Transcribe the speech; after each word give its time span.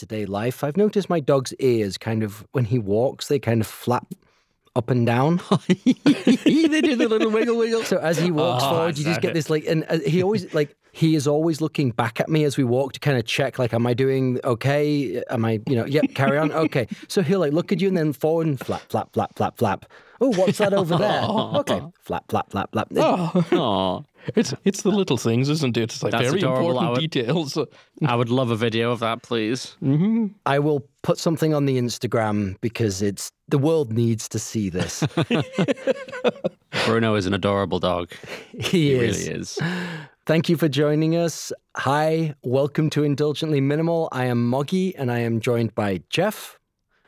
to 0.00 0.06
day 0.06 0.26
life, 0.26 0.62
I've 0.64 0.76
noticed 0.76 1.08
my 1.08 1.20
dog's 1.20 1.54
ears 1.54 1.96
kind 1.96 2.22
of, 2.22 2.46
when 2.52 2.64
he 2.66 2.78
walks, 2.78 3.28
they 3.28 3.38
kind 3.38 3.60
of 3.60 3.66
flap 3.66 4.06
up 4.76 4.90
and 4.90 5.04
down. 5.06 5.40
they 5.68 6.80
do 6.80 6.96
the 6.96 7.06
little 7.08 7.30
wiggle 7.30 7.56
wiggle. 7.56 7.82
So 7.84 7.98
as 7.98 8.18
he 8.18 8.30
walks 8.30 8.62
Oh, 8.64 8.70
forward, 8.70 8.98
you 8.98 9.04
just 9.04 9.20
get 9.20 9.34
this 9.34 9.50
like, 9.50 9.64
and 9.66 9.84
uh, 9.88 9.98
he 9.98 10.22
always 10.22 10.52
like 10.54 10.76
he 10.92 11.14
is 11.14 11.26
always 11.26 11.60
looking 11.60 11.90
back 11.90 12.20
at 12.20 12.28
me 12.28 12.44
as 12.44 12.56
we 12.56 12.64
walk 12.64 12.92
to 12.94 13.00
kind 13.00 13.16
of 13.18 13.24
check 13.24 13.58
like, 13.58 13.72
am 13.72 13.86
I 13.86 13.94
doing 13.94 14.40
okay? 14.44 15.22
Am 15.30 15.44
I, 15.44 15.60
you 15.68 15.76
know, 15.76 15.84
yep, 15.86 16.14
carry 16.14 16.38
on, 16.38 16.50
okay. 16.52 16.86
So 17.08 17.22
he'll 17.22 17.40
like 17.40 17.52
look 17.52 17.72
at 17.72 17.80
you 17.80 17.88
and 17.88 17.96
then 17.96 18.12
forward 18.12 18.46
and 18.48 18.58
flap, 18.60 18.82
flap, 18.88 19.12
flap, 19.12 19.36
flap, 19.36 19.56
flap. 19.58 19.86
Oh, 20.20 20.32
what's 20.32 20.58
that 20.58 20.72
over 20.74 20.96
there? 20.96 21.22
Okay, 21.60 21.80
flap, 22.00 22.24
flap, 22.28 22.50
flap, 22.50 22.70
flap. 22.72 22.88
Oh, 22.96 24.04
It's 24.36 24.52
it's 24.64 24.82
the 24.82 24.90
little 24.90 25.16
things, 25.16 25.48
isn't 25.48 25.76
it? 25.76 25.82
It's 25.82 26.02
like 26.02 26.12
That's 26.12 26.24
very 26.28 26.38
adorable. 26.38 26.78
I 26.78 26.82
important 26.88 26.90
would- 27.02 27.10
details. 27.10 27.58
I 28.06 28.14
would 28.14 28.28
love 28.28 28.50
a 28.50 28.56
video 28.56 28.92
of 28.92 29.00
that, 29.00 29.22
please. 29.22 29.76
Mm-hmm. 29.82 30.26
I 30.46 30.58
will 30.58 30.86
put 31.02 31.18
something 31.18 31.54
on 31.54 31.64
the 31.66 31.78
Instagram 31.78 32.56
because 32.60 33.00
it's 33.02 33.32
the 33.48 33.58
world 33.58 33.92
needs 33.92 34.28
to 34.28 34.38
see 34.38 34.68
this. 34.68 35.02
Bruno 36.86 37.14
is 37.14 37.26
an 37.26 37.34
adorable 37.34 37.78
dog. 37.78 38.10
He, 38.52 38.60
He 38.60 38.92
is. 38.94 39.26
really 39.26 39.40
is. 39.40 39.58
Thank 40.26 40.48
you 40.48 40.56
for 40.56 40.68
joining 40.68 41.16
us. 41.16 41.52
Hi, 41.76 42.34
welcome 42.42 42.90
to 42.90 43.02
Indulgently 43.02 43.60
Minimal. 43.60 44.08
I 44.12 44.26
am 44.26 44.46
Moggy 44.48 44.94
and 44.96 45.10
I 45.10 45.20
am 45.20 45.40
joined 45.40 45.74
by 45.74 46.02
Jeff 46.10 46.58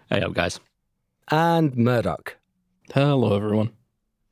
Hey 0.09 0.21
up, 0.23 0.33
guys. 0.35 0.59
and 1.31 1.77
Murdoch. 1.77 2.37
Hello, 2.95 3.37
everyone. 3.37 3.71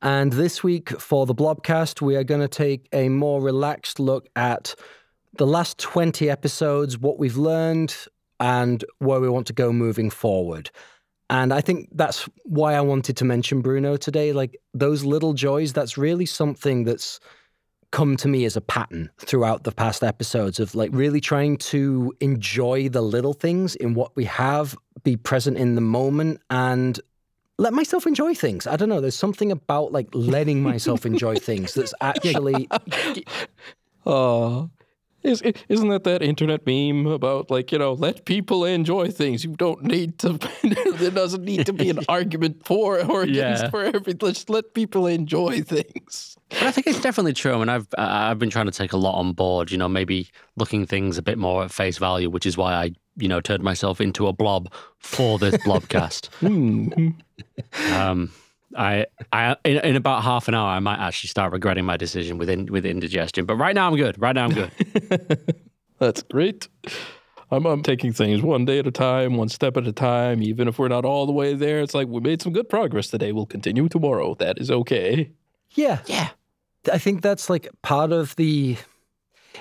And 0.02 0.32
this 0.32 0.62
week 0.64 0.88
for 1.00 1.26
the 1.26 1.34
Blobcast, 1.34 2.00
we 2.00 2.16
are 2.16 2.24
going 2.24 2.40
to 2.40 2.48
take 2.48 2.88
a 2.92 3.08
more 3.08 3.42
relaxed 3.42 4.00
look 4.00 4.28
at 4.34 4.74
the 5.36 5.46
last 5.46 5.78
20 5.78 6.30
episodes, 6.30 6.98
what 6.98 7.18
we've 7.18 7.36
learned, 7.36 7.94
and 8.38 8.84
where 8.98 9.20
we 9.20 9.28
want 9.28 9.46
to 9.48 9.52
go 9.52 9.72
moving 9.72 10.08
forward. 10.08 10.70
And 11.28 11.52
I 11.52 11.60
think 11.60 11.90
that's 11.92 12.28
why 12.44 12.74
I 12.74 12.80
wanted 12.80 13.16
to 13.18 13.24
mention 13.24 13.60
Bruno 13.60 13.96
today. 13.96 14.32
Like 14.32 14.58
those 14.74 15.04
little 15.04 15.34
joys, 15.34 15.72
that's 15.72 15.96
really 15.96 16.26
something 16.26 16.84
that's 16.84 17.20
come 17.92 18.16
to 18.16 18.28
me 18.28 18.44
as 18.44 18.56
a 18.56 18.60
pattern 18.60 19.10
throughout 19.18 19.64
the 19.64 19.72
past 19.72 20.02
episodes 20.02 20.60
of 20.60 20.74
like 20.74 20.90
really 20.92 21.20
trying 21.20 21.56
to 21.56 22.12
enjoy 22.20 22.88
the 22.88 23.02
little 23.02 23.34
things 23.34 23.74
in 23.76 23.94
what 23.94 24.14
we 24.16 24.24
have, 24.24 24.76
be 25.02 25.16
present 25.16 25.56
in 25.56 25.74
the 25.74 25.80
moment, 25.80 26.40
and 26.50 27.00
let 27.60 27.72
myself 27.72 28.06
enjoy 28.06 28.34
things. 28.34 28.66
I 28.66 28.76
don't 28.76 28.88
know. 28.88 29.00
There's 29.00 29.14
something 29.26 29.52
about 29.52 29.92
like 29.92 30.08
letting 30.14 30.62
myself 30.62 31.04
enjoy 31.06 31.36
things 31.48 31.74
that's 31.74 31.94
actually 32.00 32.68
Uh, 34.06 34.66
Is, 35.22 35.42
isn't 35.68 35.88
that 35.90 36.04
that 36.04 36.22
internet 36.22 36.64
meme 36.66 37.06
about 37.06 37.50
like 37.50 37.70
you 37.72 37.78
know 37.78 37.92
let 37.92 38.24
people 38.24 38.64
enjoy 38.64 39.10
things? 39.10 39.44
You 39.44 39.54
don't 39.54 39.82
need 39.82 40.18
to. 40.20 40.38
there 40.98 41.10
doesn't 41.10 41.44
need 41.44 41.66
to 41.66 41.74
be 41.74 41.90
an 41.90 41.98
argument 42.08 42.64
for 42.64 43.04
or 43.04 43.22
against 43.22 43.64
Yeah. 43.64 43.70
for 43.70 43.84
every. 43.84 44.14
Just 44.14 44.48
let 44.48 44.72
people 44.72 45.06
enjoy 45.06 45.60
things. 45.60 46.38
But 46.48 46.62
I 46.62 46.72
think 46.72 46.86
it's 46.86 47.00
definitely 47.02 47.34
true, 47.34 47.60
and 47.60 47.70
I've 47.70 47.86
I've 47.98 48.38
been 48.38 48.48
trying 48.50 48.66
to 48.66 48.72
take 48.72 48.94
a 48.94 48.96
lot 48.96 49.16
on 49.18 49.34
board. 49.34 49.70
You 49.70 49.76
know, 49.76 49.88
maybe 49.88 50.28
looking 50.56 50.86
things 50.86 51.18
a 51.18 51.22
bit 51.22 51.36
more 51.36 51.64
at 51.64 51.70
face 51.70 51.98
value, 51.98 52.30
which 52.30 52.46
is 52.46 52.56
why 52.56 52.72
I 52.72 52.92
you 53.16 53.28
know 53.28 53.40
turned 53.40 53.62
myself 53.62 54.00
into 54.00 54.26
a 54.26 54.32
blob 54.32 54.72
for 54.98 55.38
this 55.38 55.56
blobcast. 55.64 56.28
um, 57.92 58.32
I 58.76 59.06
I 59.32 59.56
in, 59.64 59.78
in 59.78 59.96
about 59.96 60.22
half 60.22 60.48
an 60.48 60.54
hour, 60.54 60.68
I 60.68 60.78
might 60.80 60.98
actually 60.98 61.28
start 61.28 61.52
regretting 61.52 61.84
my 61.84 61.96
decision 61.96 62.38
within 62.38 62.66
with 62.66 62.86
indigestion. 62.86 63.46
But 63.46 63.56
right 63.56 63.74
now, 63.74 63.88
I'm 63.88 63.96
good. 63.96 64.20
Right 64.20 64.34
now, 64.34 64.44
I'm 64.44 64.52
good. 64.52 64.70
That's 65.98 66.22
great. 66.22 66.68
I'm, 67.52 67.66
I'm 67.66 67.82
taking 67.82 68.12
things 68.12 68.42
one 68.42 68.64
day 68.64 68.78
at 68.78 68.86
a 68.86 68.92
time, 68.92 69.36
one 69.36 69.48
step 69.48 69.76
at 69.76 69.86
a 69.86 69.92
time. 69.92 70.42
Even 70.42 70.68
if 70.68 70.78
we're 70.78 70.88
not 70.88 71.04
all 71.04 71.26
the 71.26 71.32
way 71.32 71.54
there, 71.54 71.80
it's 71.80 71.94
like 71.94 72.08
we 72.08 72.20
made 72.20 72.40
some 72.40 72.52
good 72.52 72.68
progress 72.68 73.08
today. 73.08 73.32
We'll 73.32 73.46
continue 73.46 73.88
tomorrow. 73.88 74.34
That 74.36 74.58
is 74.58 74.70
okay. 74.70 75.30
yeah. 75.74 75.98
yeah. 76.06 76.28
I 76.90 76.98
think 76.98 77.22
that's 77.22 77.50
like 77.50 77.68
part 77.82 78.12
of 78.12 78.36
the. 78.36 78.76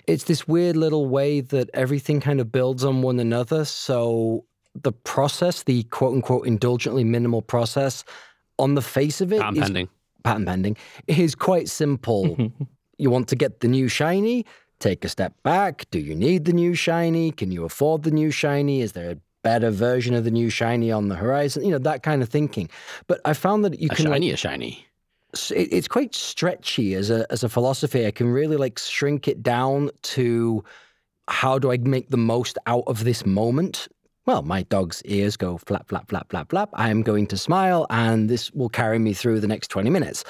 It's 0.08 0.26
this 0.26 0.48
weird 0.48 0.76
little 0.78 1.08
way 1.08 1.42
that 1.42 1.70
everything 1.74 2.20
kind 2.22 2.40
of 2.40 2.52
builds 2.52 2.84
on 2.84 3.02
one 3.02 3.20
another. 3.20 3.66
So 3.66 4.46
the 4.76 4.92
process, 4.92 5.64
the 5.64 5.84
quote 5.84 6.14
unquote 6.16 6.46
indulgently 6.48 7.04
minimal 7.04 7.42
process, 7.42 8.04
on 8.58 8.76
the 8.76 8.82
face 8.82 9.22
of 9.22 9.32
it, 9.34 9.42
I'm 9.42 9.56
is- 9.56 9.64
pending. 9.64 9.90
patent 10.24 10.48
pending, 10.48 10.78
is 11.08 11.36
quite 11.36 11.70
simple. 11.70 12.52
you 12.98 13.10
want 13.10 13.28
to 13.30 13.36
get 13.36 13.62
the 13.62 13.68
new 13.68 13.88
shiny, 13.88 14.46
take 14.80 15.04
a 15.06 15.10
step 15.10 15.34
back. 15.44 15.86
Do 15.92 16.00
you 16.00 16.14
need 16.16 16.46
the 16.46 16.54
new 16.54 16.74
shiny? 16.76 17.32
Can 17.32 17.52
you 17.52 17.64
afford 17.66 18.04
the 18.04 18.12
new 18.12 18.32
shiny? 18.32 18.82
Is 18.82 18.92
there 18.92 19.12
a 19.12 19.18
better 19.44 19.72
version 19.72 20.14
of 20.14 20.26
the 20.26 20.32
new 20.32 20.50
shiny 20.50 20.92
on 20.92 21.08
the 21.08 21.16
horizon? 21.16 21.64
You 21.64 21.72
know, 21.72 21.78
that 21.80 22.04
kind 22.04 22.22
of 22.22 22.30
thinking. 22.30 22.70
But 23.08 23.22
I 23.24 23.34
found 23.34 23.64
that 23.66 23.80
you 23.80 23.88
A 23.92 23.96
can 23.96 24.06
like, 24.06 24.16
shiny, 24.16 24.32
a 24.32 24.38
shiny. 24.38 24.86
It's 25.52 25.88
quite 25.88 26.16
stretchy 26.16 26.94
as 26.96 27.10
a 27.10 27.26
as 27.32 27.44
a 27.44 27.50
philosophy. 27.50 28.06
I 28.06 28.12
can 28.12 28.30
really 28.30 28.58
like 28.58 28.80
shrink 28.80 29.28
it 29.28 29.44
down 29.44 29.92
to 30.02 30.64
how 31.28 31.60
do 31.60 31.72
I 31.72 31.78
make 31.78 32.10
the 32.10 32.18
most 32.18 32.58
out 32.66 32.84
of 32.88 33.04
this 33.04 33.26
moment? 33.26 33.88
Well, 34.26 34.42
my 34.42 34.64
dog's 34.64 35.02
ears 35.06 35.38
go 35.38 35.58
flap, 35.58 35.90
flap, 35.90 36.10
flap, 36.10 36.30
flap, 36.30 36.50
flap. 36.50 36.70
I 36.74 36.90
am 36.90 37.02
going 37.02 37.28
to 37.28 37.38
smile, 37.38 37.88
and 37.90 38.30
this 38.30 38.52
will 38.52 38.70
carry 38.70 39.00
me 39.00 39.14
through 39.14 39.40
the 39.40 39.48
next 39.48 39.70
20 39.70 39.90
minutes. 39.90 40.24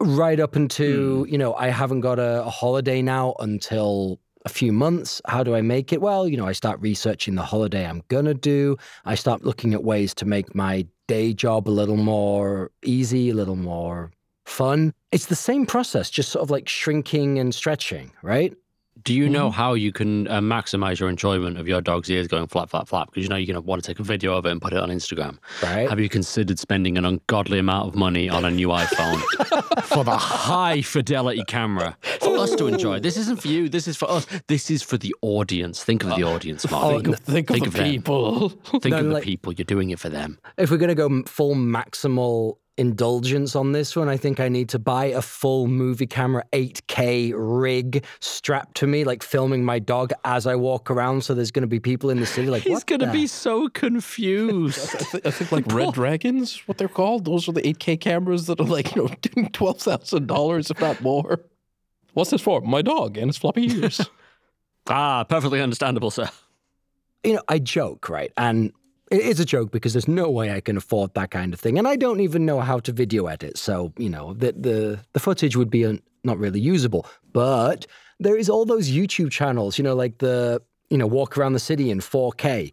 Right 0.00 0.38
up 0.38 0.54
into, 0.56 1.24
hmm. 1.24 1.32
you 1.32 1.38
know, 1.38 1.54
I 1.54 1.68
haven't 1.68 2.00
got 2.00 2.18
a, 2.18 2.44
a 2.44 2.50
holiday 2.50 3.02
now 3.02 3.34
until 3.38 4.20
a 4.44 4.48
few 4.48 4.72
months. 4.72 5.22
How 5.26 5.42
do 5.42 5.54
I 5.54 5.62
make 5.62 5.92
it? 5.92 6.00
Well, 6.00 6.28
you 6.28 6.36
know, 6.36 6.46
I 6.46 6.52
start 6.52 6.80
researching 6.80 7.34
the 7.34 7.42
holiday 7.42 7.86
I'm 7.86 8.02
going 8.08 8.26
to 8.26 8.34
do. 8.34 8.76
I 9.04 9.14
start 9.14 9.44
looking 9.44 9.74
at 9.74 9.82
ways 9.82 10.14
to 10.14 10.26
make 10.26 10.54
my 10.54 10.86
day 11.06 11.32
job 11.32 11.68
a 11.68 11.70
little 11.70 11.96
more 11.96 12.70
easy, 12.84 13.30
a 13.30 13.34
little 13.34 13.56
more 13.56 14.10
fun. 14.44 14.92
It's 15.12 15.26
the 15.26 15.36
same 15.36 15.66
process, 15.66 16.10
just 16.10 16.30
sort 16.30 16.42
of 16.42 16.50
like 16.50 16.68
shrinking 16.68 17.38
and 17.38 17.54
stretching, 17.54 18.12
right? 18.22 18.54
Do 19.02 19.12
you 19.12 19.28
know 19.28 19.50
how 19.50 19.74
you 19.74 19.92
can 19.92 20.28
uh, 20.28 20.40
maximize 20.40 20.98
your 21.00 21.10
enjoyment 21.10 21.58
of 21.58 21.66
your 21.66 21.80
dog's 21.80 22.08
ears 22.08 22.26
going 22.28 22.46
flap, 22.46 22.70
flap, 22.70 22.86
flap? 22.88 23.08
Because 23.10 23.24
you 23.24 23.28
know 23.28 23.36
you're 23.36 23.52
going 23.52 23.62
to 23.62 23.68
want 23.68 23.82
to 23.82 23.86
take 23.86 23.98
a 23.98 24.02
video 24.04 24.34
of 24.36 24.46
it 24.46 24.50
and 24.52 24.62
put 24.62 24.72
it 24.72 24.78
on 24.78 24.88
Instagram. 24.88 25.38
Right. 25.62 25.88
Have 25.90 25.98
you 26.00 26.08
considered 26.08 26.58
spending 26.58 26.96
an 26.96 27.04
ungodly 27.04 27.58
amount 27.58 27.88
of 27.88 27.96
money 27.96 28.28
on 28.30 28.44
a 28.44 28.50
new 28.50 28.68
iPhone 28.68 29.20
for 29.84 30.04
the 30.04 30.16
high 30.16 30.80
fidelity 30.80 31.42
camera 31.48 31.96
for 32.20 32.38
us 32.38 32.54
to 32.54 32.66
enjoy? 32.66 33.00
This 33.00 33.16
isn't 33.16 33.42
for 33.42 33.48
you. 33.48 33.68
This 33.68 33.88
is 33.88 33.96
for 33.96 34.08
us. 34.10 34.26
This 34.46 34.70
is 34.70 34.82
for 34.82 34.96
the 34.96 35.14
audience. 35.22 35.82
Think 35.84 36.04
of 36.04 36.10
the 36.16 36.22
audience, 36.22 36.70
Mark. 36.70 36.94
Think 37.04 37.08
of, 37.08 37.18
think 37.18 37.50
of 37.50 37.60
the 37.60 37.70
them. 37.70 37.84
people. 37.90 38.48
Think 38.48 38.84
No, 38.86 38.98
of 38.98 39.04
the 39.06 39.10
like- 39.14 39.24
people. 39.24 39.52
You're 39.52 39.64
doing 39.64 39.90
it 39.90 39.98
for 39.98 40.08
them. 40.08 40.38
if 40.56 40.70
we're 40.70 40.76
going 40.78 40.88
to 40.88 40.94
go 40.94 41.06
m- 41.06 41.24
full 41.24 41.54
maximal 41.56 42.58
indulgence 42.76 43.54
on 43.54 43.72
this 43.72 43.94
one, 43.94 44.08
I 44.08 44.16
think 44.16 44.40
I 44.40 44.48
need 44.48 44.68
to 44.70 44.78
buy 44.78 45.06
a 45.06 45.22
full 45.22 45.66
movie 45.66 46.06
camera 46.06 46.44
8K 46.52 47.32
rig 47.36 48.04
strapped 48.20 48.76
to 48.78 48.86
me, 48.86 49.04
like 49.04 49.22
filming 49.22 49.64
my 49.64 49.78
dog 49.78 50.12
as 50.24 50.46
I 50.46 50.56
walk 50.56 50.90
around. 50.90 51.22
So 51.22 51.34
there's 51.34 51.50
going 51.50 51.62
to 51.62 51.68
be 51.68 51.80
people 51.80 52.10
in 52.10 52.20
the 52.20 52.26
city 52.26 52.48
like, 52.48 52.62
He's 52.62 52.84
going 52.84 53.00
to 53.00 53.12
be 53.12 53.26
so 53.26 53.68
confused. 53.68 54.94
I, 54.94 54.98
th- 54.98 55.26
I 55.26 55.30
think 55.30 55.52
like 55.52 55.66
Red 55.72 55.94
Dragons, 55.94 56.66
what 56.66 56.78
they're 56.78 56.88
called. 56.88 57.24
Those 57.24 57.48
are 57.48 57.52
the 57.52 57.62
8K 57.62 58.00
cameras 58.00 58.46
that 58.46 58.60
are 58.60 58.64
like, 58.64 58.94
you 58.94 59.02
know, 59.02 59.08
$12,000, 59.48 60.70
if 60.70 60.80
not 60.80 61.00
more. 61.00 61.40
What's 62.14 62.30
this 62.30 62.40
for? 62.40 62.60
My 62.60 62.82
dog 62.82 63.16
and 63.16 63.28
his 63.28 63.36
floppy 63.36 63.70
ears. 63.72 64.00
ah, 64.88 65.24
perfectly 65.24 65.60
understandable, 65.60 66.10
sir. 66.10 66.28
you 67.22 67.34
know, 67.34 67.42
I 67.48 67.58
joke, 67.58 68.08
right? 68.08 68.32
And 68.36 68.72
it 69.10 69.20
is 69.20 69.38
a 69.40 69.44
joke 69.44 69.70
because 69.70 69.92
there's 69.92 70.08
no 70.08 70.30
way 70.30 70.52
I 70.52 70.60
can 70.60 70.76
afford 70.76 71.14
that 71.14 71.30
kind 71.30 71.52
of 71.52 71.60
thing, 71.60 71.78
and 71.78 71.86
I 71.86 71.96
don't 71.96 72.20
even 72.20 72.46
know 72.46 72.60
how 72.60 72.78
to 72.80 72.92
video 72.92 73.26
edit. 73.26 73.58
So 73.58 73.92
you 73.98 74.08
know, 74.08 74.34
the 74.34 74.52
the 74.52 75.00
the 75.12 75.20
footage 75.20 75.56
would 75.56 75.70
be 75.70 75.84
uh, 75.84 75.94
not 76.24 76.38
really 76.38 76.60
usable. 76.60 77.06
But 77.32 77.86
there 78.18 78.36
is 78.36 78.48
all 78.48 78.64
those 78.64 78.90
YouTube 78.90 79.30
channels, 79.30 79.78
you 79.78 79.84
know, 79.84 79.94
like 79.94 80.18
the 80.18 80.62
you 80.90 80.98
know 80.98 81.06
walk 81.06 81.36
around 81.36 81.52
the 81.52 81.60
city 81.60 81.90
in 81.90 82.00
4K. 82.00 82.72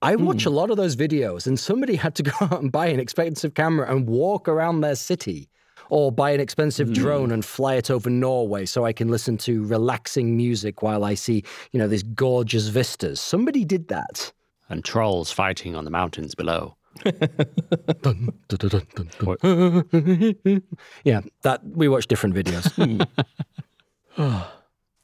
I 0.00 0.14
watch 0.14 0.46
a 0.46 0.50
lot 0.50 0.70
of 0.70 0.76
those 0.76 0.94
videos, 0.94 1.46
and 1.46 1.58
somebody 1.58 1.96
had 1.96 2.14
to 2.16 2.22
go 2.30 2.32
out 2.40 2.60
and 2.60 2.70
buy 2.70 2.86
an 2.86 3.00
expensive 3.00 3.54
camera 3.54 3.90
and 3.90 4.08
walk 4.08 4.48
around 4.48 4.80
their 4.80 4.96
city. 4.96 5.48
Or 5.90 6.12
buy 6.12 6.32
an 6.32 6.40
expensive 6.40 6.92
drone 6.92 7.30
and 7.32 7.42
fly 7.42 7.76
it 7.76 7.90
over 7.90 8.10
Norway 8.10 8.66
so 8.66 8.84
I 8.84 8.92
can 8.92 9.08
listen 9.08 9.38
to 9.38 9.64
relaxing 9.64 10.36
music 10.36 10.82
while 10.82 11.02
I 11.02 11.14
see, 11.14 11.44
you 11.72 11.78
know, 11.78 11.88
these 11.88 12.02
gorgeous 12.02 12.66
vistas. 12.66 13.20
Somebody 13.20 13.64
did 13.64 13.88
that. 13.88 14.30
And 14.68 14.84
trolls 14.84 15.30
fighting 15.30 15.74
on 15.74 15.84
the 15.84 15.90
mountains 15.90 16.34
below. 16.34 16.76
Dun, 17.04 18.32
dun, 18.48 18.86
dun, 18.98 20.62
yeah, 21.04 21.20
that 21.42 21.60
we 21.64 21.88
watch 21.88 22.06
different 22.06 22.34
videos. 22.34 23.06
Hmm. 24.16 24.38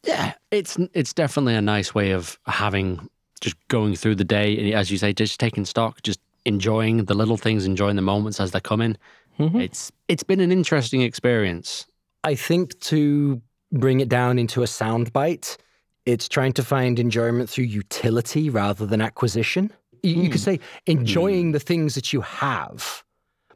Yeah, 0.03 0.33
it's 0.51 0.77
it's 0.93 1.13
definitely 1.13 1.55
a 1.55 1.63
nice 1.63 1.95
way 1.95 2.11
of 2.11 2.37
having 2.47 3.09
just 3.41 3.57
going 3.69 3.95
through 3.95 4.17
the 4.17 4.25
day, 4.25 4.59
and 4.59 4.75
as 4.75 4.91
you 4.91 4.99
say, 4.99 5.13
just 5.13 5.39
taking 5.39 5.65
stock, 5.65 6.03
just 6.03 6.19
enjoying 6.45 7.05
the 7.05 7.15
little 7.15 7.37
things, 7.37 7.65
enjoying 7.65 7.95
the 7.95 8.03
moments 8.03 8.41
as 8.41 8.51
they're 8.51 8.61
coming. 8.61 8.97
Mm-hmm. 9.39 9.61
It's 9.61 9.93
it's 10.09 10.23
been 10.23 10.41
an 10.41 10.51
interesting 10.51 11.03
experience. 11.03 11.87
I 12.25 12.35
think 12.35 12.79
to 12.81 13.41
bring 13.73 14.01
it 14.01 14.09
down 14.09 14.39
into 14.39 14.63
a 14.63 14.67
soundbite, 14.67 15.57
it's 16.07 16.29
trying 16.29 16.53
to 16.53 16.63
find 16.63 16.99
enjoyment 16.99 17.49
through 17.49 17.65
utility 17.65 18.51
rather 18.51 18.87
than 18.87 19.01
acquisition. 19.01 19.73
You, 20.03 20.23
you 20.23 20.29
could 20.29 20.41
hmm. 20.41 20.45
say 20.45 20.61
enjoying 20.87 21.53
the 21.53 21.61
things 21.61 21.95
that 21.95 22.13
you 22.13 22.21
have, 22.21 23.03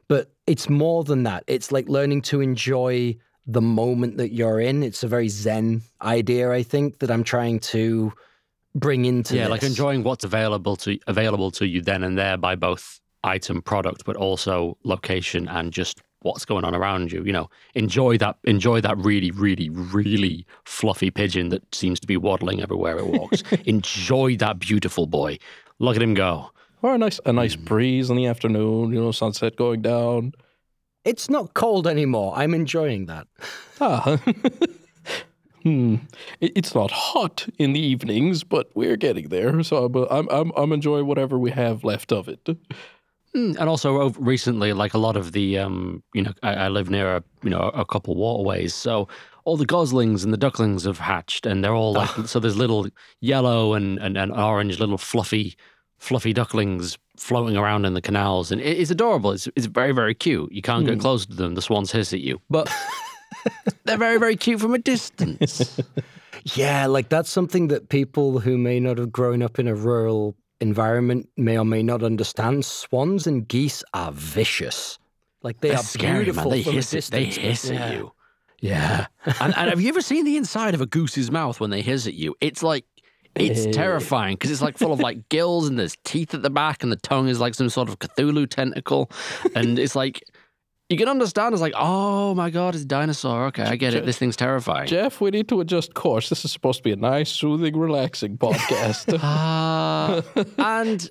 but 0.07 0.31
it's 0.47 0.69
more 0.69 1.03
than 1.03 1.23
that. 1.23 1.43
It's 1.47 1.71
like 1.71 1.87
learning 1.87 2.23
to 2.23 2.41
enjoy 2.41 3.17
the 3.45 3.61
moment 3.61 4.17
that 4.17 4.33
you're 4.33 4.59
in. 4.59 4.83
It's 4.83 5.03
a 5.03 5.07
very 5.07 5.29
Zen 5.29 5.81
idea, 6.01 6.51
I 6.51 6.63
think, 6.63 6.99
that 6.99 7.11
I'm 7.11 7.23
trying 7.23 7.59
to 7.59 8.13
bring 8.75 9.05
into 9.05 9.35
yeah, 9.35 9.47
like 9.47 9.63
enjoying 9.63 10.03
what's 10.03 10.23
available 10.23 10.75
to 10.75 10.99
available 11.07 11.49
to 11.51 11.67
you 11.67 11.81
then 11.81 12.03
and 12.03 12.17
there 12.17 12.37
by 12.37 12.55
both 12.55 12.99
item 13.23 13.61
product, 13.61 14.05
but 14.05 14.15
also 14.15 14.77
location 14.83 15.47
and 15.47 15.73
just 15.73 16.01
what's 16.21 16.45
going 16.45 16.65
on 16.65 16.75
around 16.75 17.11
you. 17.11 17.23
You 17.23 17.33
know, 17.33 17.49
enjoy 17.75 18.17
that 18.17 18.37
enjoy 18.43 18.81
that 18.81 18.97
really, 18.97 19.31
really, 19.31 19.69
really 19.69 20.45
fluffy 20.65 21.11
pigeon 21.11 21.49
that 21.49 21.73
seems 21.73 21.99
to 21.99 22.07
be 22.07 22.17
waddling 22.17 22.61
everywhere 22.61 22.97
it 22.97 23.07
walks. 23.07 23.43
enjoy 23.65 24.35
that 24.37 24.59
beautiful 24.59 25.07
boy. 25.07 25.37
Look 25.79 25.95
at 25.95 26.01
him 26.01 26.13
go. 26.13 26.51
Or 26.81 26.95
a 26.95 26.97
nice 26.97 27.19
a 27.25 27.33
nice 27.33 27.55
breeze 27.55 28.09
in 28.09 28.15
the 28.15 28.25
afternoon, 28.27 28.93
you 28.93 29.01
know, 29.01 29.11
sunset 29.11 29.55
going 29.55 29.81
down. 29.81 30.33
It's 31.05 31.29
not 31.29 31.53
cold 31.53 31.87
anymore. 31.87 32.33
I'm 32.35 32.53
enjoying 32.53 33.05
that. 33.05 33.27
Ah. 33.81 34.17
hmm. 35.63 35.95
It's 36.41 36.75
not 36.75 36.91
hot 36.91 37.47
in 37.57 37.73
the 37.73 37.79
evenings, 37.79 38.43
but 38.43 38.69
we're 38.75 38.97
getting 38.97 39.29
there. 39.29 39.63
So 39.63 39.85
I'm 39.85 39.95
I'm 40.09 40.29
I'm, 40.29 40.51
I'm 40.55 40.71
enjoying 40.71 41.05
whatever 41.05 41.37
we 41.37 41.51
have 41.51 41.83
left 41.83 42.11
of 42.11 42.27
it. 42.27 42.47
Mm, 43.35 43.57
And 43.59 43.69
also 43.69 44.09
recently, 44.11 44.73
like 44.73 44.93
a 44.93 44.97
lot 44.97 45.15
of 45.15 45.31
the, 45.33 45.57
um, 45.59 46.01
you 46.13 46.21
know, 46.23 46.33
I, 46.41 46.53
I 46.53 46.67
live 46.69 46.89
near 46.89 47.17
a, 47.17 47.23
you 47.43 47.49
know, 47.49 47.69
a 47.73 47.85
couple 47.85 48.15
waterways, 48.15 48.73
so 48.73 49.07
all 49.45 49.55
the 49.57 49.65
goslings 49.65 50.23
and 50.23 50.33
the 50.33 50.37
ducklings 50.37 50.83
have 50.85 50.99
hatched, 50.99 51.45
and 51.45 51.63
they're 51.63 51.75
all 51.75 51.93
like, 51.93 52.09
so 52.27 52.39
there's 52.39 52.57
little 52.57 52.87
yellow 53.21 53.73
and, 53.73 53.99
and, 53.99 54.17
and 54.17 54.31
orange, 54.31 54.79
little 54.79 54.97
fluffy, 54.97 55.55
fluffy 55.99 56.33
ducklings 56.33 56.97
floating 57.17 57.57
around 57.57 57.85
in 57.85 57.93
the 57.93 58.01
canals, 58.01 58.51
and 58.51 58.61
it, 58.61 58.79
it's 58.79 58.91
adorable. 58.91 59.31
It's 59.31 59.47
it's 59.55 59.65
very 59.67 59.91
very 59.91 60.15
cute. 60.15 60.51
You 60.51 60.61
can't 60.61 60.85
get 60.85 60.99
close 60.99 61.25
to 61.25 61.35
them; 61.35 61.55
the 61.55 61.61
swans 61.61 61.91
hiss 61.91 62.13
at 62.13 62.21
you, 62.21 62.39
but 62.49 62.71
they're 63.85 63.97
very 63.97 64.17
very 64.17 64.35
cute 64.35 64.59
from 64.59 64.73
a 64.73 64.79
distance. 64.79 65.79
Yeah, 66.55 66.85
like 66.85 67.09
that's 67.09 67.29
something 67.29 67.67
that 67.67 67.89
people 67.89 68.39
who 68.39 68.57
may 68.57 68.79
not 68.79 68.97
have 68.97 69.11
grown 69.11 69.41
up 69.41 69.59
in 69.59 69.67
a 69.67 69.75
rural 69.75 70.35
environment 70.61 71.29
may 71.37 71.57
or 71.57 71.65
may 71.65 71.83
not 71.83 72.03
understand. 72.03 72.65
Swans 72.65 73.27
and 73.27 73.47
geese 73.47 73.83
are 73.93 74.11
vicious. 74.11 74.99
Like 75.41 75.59
they 75.61 75.69
They're 75.69 75.77
are 75.77 75.83
scary, 75.83 76.31
man. 76.31 76.49
They 76.49 76.61
hiss, 76.61 76.91
they 77.09 77.25
hiss 77.25 77.69
yeah. 77.69 77.85
at 77.85 77.93
you. 77.93 78.11
Yeah. 78.61 79.07
and, 79.25 79.55
and 79.57 79.69
have 79.69 79.79
you 79.79 79.89
ever 79.89 80.01
seen 80.01 80.25
the 80.25 80.37
inside 80.37 80.73
of 80.73 80.81
a 80.81 80.85
goose's 80.85 81.31
mouth 81.31 81.59
when 81.59 81.69
they 81.69 81.81
hiss 81.81 82.07
at 82.07 82.13
you? 82.13 82.35
It's 82.41 82.61
like 82.61 82.85
it's 83.35 83.65
terrifying 83.75 84.35
because 84.35 84.51
it's 84.51 84.61
like 84.61 84.77
full 84.77 84.91
of 84.91 84.99
like 84.99 85.29
gills 85.29 85.67
and 85.67 85.79
there's 85.79 85.95
teeth 86.03 86.33
at 86.33 86.41
the 86.41 86.49
back 86.49 86.83
and 86.83 86.91
the 86.91 86.97
tongue 86.97 87.29
is 87.29 87.39
like 87.39 87.53
some 87.53 87.69
sort 87.69 87.87
of 87.87 87.99
Cthulhu 87.99 88.49
tentacle, 88.49 89.09
and 89.55 89.79
it's 89.79 89.95
like 89.95 90.23
you 90.89 90.97
can 90.97 91.07
understand. 91.07 91.53
It's 91.53 91.61
like 91.61 91.73
oh 91.77 92.33
my 92.35 92.49
god, 92.49 92.73
it's 92.75 92.83
a 92.83 92.87
dinosaur. 92.87 93.45
Okay, 93.47 93.63
I 93.63 93.75
get 93.75 93.93
it. 93.93 94.05
This 94.05 94.17
thing's 94.17 94.35
terrifying. 94.35 94.87
Jeff, 94.87 95.21
we 95.21 95.29
need 95.29 95.47
to 95.49 95.61
adjust 95.61 95.93
course. 95.93 96.29
This 96.29 96.43
is 96.43 96.51
supposed 96.51 96.79
to 96.79 96.83
be 96.83 96.91
a 96.91 96.95
nice, 96.95 97.29
soothing, 97.29 97.77
relaxing 97.77 98.37
podcast. 98.37 99.17
Ah, 99.21 100.23
and 100.57 101.09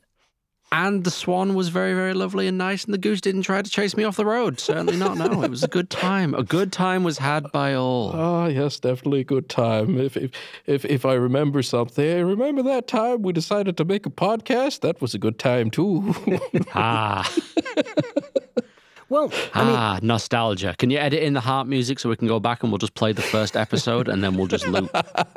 and 0.72 1.04
the 1.04 1.10
swan 1.10 1.54
was 1.54 1.68
very 1.68 1.94
very 1.94 2.12
lovely 2.12 2.46
and 2.48 2.58
nice, 2.58 2.84
and 2.84 2.92
the 2.92 2.98
goose 2.98 3.20
didn't 3.20 3.42
try 3.42 3.62
to 3.62 3.70
chase 3.70 3.96
me 3.96 4.02
off 4.04 4.16
the 4.16 4.24
road. 4.26 4.58
Certainly 4.58 4.96
not. 4.96 5.16
No, 5.16 5.42
it 5.42 5.50
was 5.50 5.62
a 5.62 5.68
good 5.68 5.88
time. 5.88 6.34
A 6.34 6.42
good 6.42 6.72
time 6.72 7.04
was 7.04 7.18
had 7.18 7.50
by 7.52 7.74
all. 7.74 8.12
Ah, 8.28 8.46
yes, 8.48 8.80
definitely 8.80 9.20
a 9.20 9.24
good 9.24 9.48
time. 9.48 9.98
If, 9.98 10.16
if 10.16 10.30
if 10.66 10.84
if 10.84 11.06
I 11.06 11.14
remember 11.14 11.62
something, 11.62 12.04
I 12.04 12.20
remember 12.20 12.62
that 12.64 12.88
time 12.88 13.22
we 13.22 13.32
decided 13.32 13.76
to 13.76 13.84
make 13.84 14.06
a 14.06 14.10
podcast. 14.10 14.80
That 14.80 15.00
was 15.00 15.14
a 15.14 15.18
good 15.18 15.38
time 15.38 15.70
too. 15.70 16.14
Ah. 16.74 17.30
Well, 19.10 19.32
I 19.54 19.64
mean, 19.64 19.74
ah, 19.74 19.98
nostalgia. 20.02 20.74
Can 20.78 20.90
you 20.90 20.98
edit 20.98 21.22
in 21.22 21.32
the 21.32 21.40
harp 21.40 21.66
music 21.66 21.98
so 21.98 22.10
we 22.10 22.16
can 22.16 22.28
go 22.28 22.38
back 22.38 22.62
and 22.62 22.70
we'll 22.70 22.78
just 22.78 22.94
play 22.94 23.12
the 23.12 23.22
first 23.22 23.56
episode 23.56 24.06
and 24.06 24.22
then 24.22 24.36
we'll 24.36 24.48
just 24.48 24.66
loop? 24.66 24.90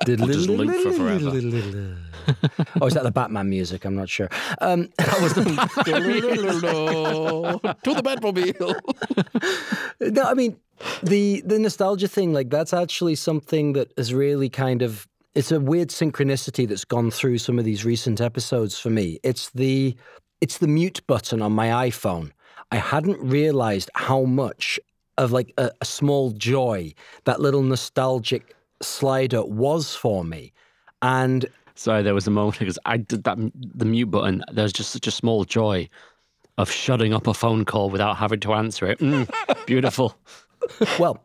We'll 0.06 0.28
just 0.28 0.50
loop 0.50 0.76
for 0.84 0.92
forever. 0.92 1.30
oh, 2.82 2.86
is 2.86 2.94
that 2.96 3.04
the 3.04 3.12
Batman 3.12 3.50
music? 3.50 3.86
I'm 3.86 3.96
not 3.96 4.10
sure. 4.10 4.28
Um, 4.60 4.90
That 4.98 5.22
was 5.22 5.34
the 5.34 5.44
to 7.84 7.94
the 7.94 8.02
Batmobile. 8.02 10.14
no, 10.14 10.24
I 10.24 10.34
mean 10.34 10.58
the 11.04 11.42
the 11.46 11.60
nostalgia 11.60 12.08
thing. 12.08 12.34
Like 12.34 12.50
that's 12.50 12.74
actually 12.74 13.16
something 13.16 13.74
that 13.74 13.92
has 13.98 14.14
really 14.14 14.50
kind 14.50 14.82
of 14.82 15.08
it's 15.34 15.52
a 15.52 15.60
weird 15.60 15.90
synchronicity 15.90 16.68
that's 16.68 16.86
gone 16.86 17.12
through 17.12 17.38
some 17.38 17.58
of 17.58 17.66
these 17.66 17.86
recent 17.86 18.20
episodes 18.20 18.78
for 18.78 18.90
me. 18.90 19.20
It's 19.24 19.50
the 19.52 19.96
it's 20.42 20.58
the 20.58 20.68
mute 20.68 21.02
button 21.08 21.42
on 21.42 21.54
my 21.54 21.90
iPhone. 21.90 22.32
I 22.72 22.78
hadn't 22.78 23.20
realized 23.20 23.90
how 23.96 24.24
much 24.24 24.80
of 25.18 25.32
like 25.32 25.54
a, 25.58 25.72
a 25.82 25.86
small 25.86 26.32
joy 26.32 26.94
that 27.26 27.42
little 27.42 27.62
nostalgic 27.62 28.56
slider 28.82 29.44
was 29.44 29.96
for 29.96 30.24
me. 30.24 30.54
And 31.02 31.46
Sorry, 31.76 32.04
there 32.04 32.14
was 32.14 32.28
a 32.28 32.32
moment 32.32 32.60
because 32.60 32.80
I 32.86 32.98
did 32.98 33.24
that 33.24 33.38
the 33.56 33.86
mute 33.86 34.08
button. 34.08 34.44
There's 34.52 34.74
just 34.74 34.92
such 34.92 35.08
a 35.08 35.12
small 35.12 35.46
joy 35.46 35.90
of 36.58 36.70
shutting 36.70 37.14
up 37.14 37.28
a 37.28 37.34
phone 37.34 37.66
call 37.66 37.90
without 37.90 38.18
having 38.18 38.40
to 38.42 38.54
answer 38.54 38.86
it. 38.86 39.00
Mm, 39.00 39.66
beautiful. 39.66 40.16
Well, 41.00 41.24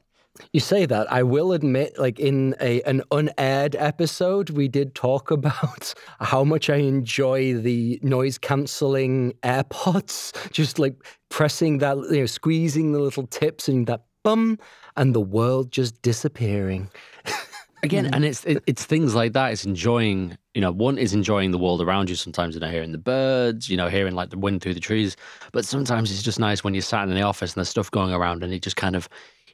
you 0.53 0.61
say 0.61 0.87
that. 0.87 1.11
I 1.12 1.23
will 1.23 1.53
admit, 1.53 1.99
like 1.99 2.19
in 2.19 2.55
a 2.61 2.83
an 2.83 3.03
unaired 3.11 3.77
episode, 3.77 4.50
we 4.50 4.69
did 4.69 4.94
talk 4.94 5.31
about 5.31 5.94
how 6.21 6.44
much 6.44 6.71
I 6.71 6.77
enjoy 6.77 7.55
the 7.55 7.99
noise 8.03 8.38
cancelling 8.38 9.33
AirPods. 9.43 10.50
Just 10.53 10.79
like 10.79 10.94
pressing 11.29 11.79
that, 11.79 11.97
you 12.11 12.21
know, 12.21 12.27
squeezing 12.27 12.93
the 12.93 13.00
little 13.00 13.27
tips 13.27 13.69
and 13.69 13.87
that 13.87 14.05
bum, 14.23 14.59
and 14.97 15.15
the 15.15 15.21
world 15.21 15.71
just 15.71 16.03
disappearing. 16.03 16.91
Again, 17.83 18.06
mm. 18.06 18.11
and 18.15 18.25
it's 18.25 18.44
it, 18.44 18.62
it's 18.67 18.85
things 18.85 19.15
like 19.15 19.35
that. 19.35 19.53
It's 19.53 19.65
enjoying, 19.65 20.37
you 20.55 20.61
know, 20.61 20.73
one 20.73 20.99
is 20.99 21.12
enjoying 21.12 21.50
the 21.50 21.59
world 21.59 21.81
around 21.81 22.09
you. 22.09 22.16
Sometimes, 22.16 22.55
you 22.55 22.61
know, 22.61 22.71
hearing 22.71 22.90
the 22.90 22.99
birds, 22.99 23.69
you 23.69 23.76
know, 23.76 23.88
hearing 23.88 24.14
like 24.14 24.31
the 24.31 24.38
wind 24.38 24.62
through 24.62 24.75
the 24.75 24.81
trees. 24.81 25.16
But 25.52 25.64
sometimes 25.64 26.11
it's 26.11 26.23
just 26.23 26.40
nice 26.40 26.64
when 26.64 26.75
you're 26.75 26.83
sat 26.83 27.07
in 27.07 27.14
the 27.14 27.23
office 27.23 27.52
and 27.52 27.61
there's 27.61 27.69
stuff 27.69 27.90
going 27.90 28.12
around, 28.12 28.43
and 28.43 28.52
it 28.52 28.62
just 28.62 28.76
kind 28.76 28.97
of, 28.97 29.09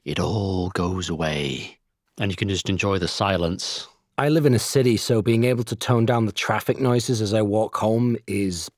it 0.04 0.18
all 0.18 0.70
goes 0.70 1.08
away, 1.08 1.78
and 2.18 2.30
you 2.30 2.36
can 2.36 2.48
just 2.48 2.68
enjoy 2.68 2.98
the 2.98 3.08
silence. 3.08 3.88
I 4.18 4.28
live 4.28 4.46
in 4.46 4.54
a 4.54 4.58
city, 4.58 4.96
so 4.96 5.22
being 5.22 5.44
able 5.44 5.64
to 5.64 5.76
tone 5.76 6.06
down 6.06 6.26
the 6.26 6.32
traffic 6.32 6.78
noises 6.80 7.20
as 7.20 7.32
I 7.32 7.42
walk 7.42 7.76
home 7.76 8.16
is, 8.26 8.70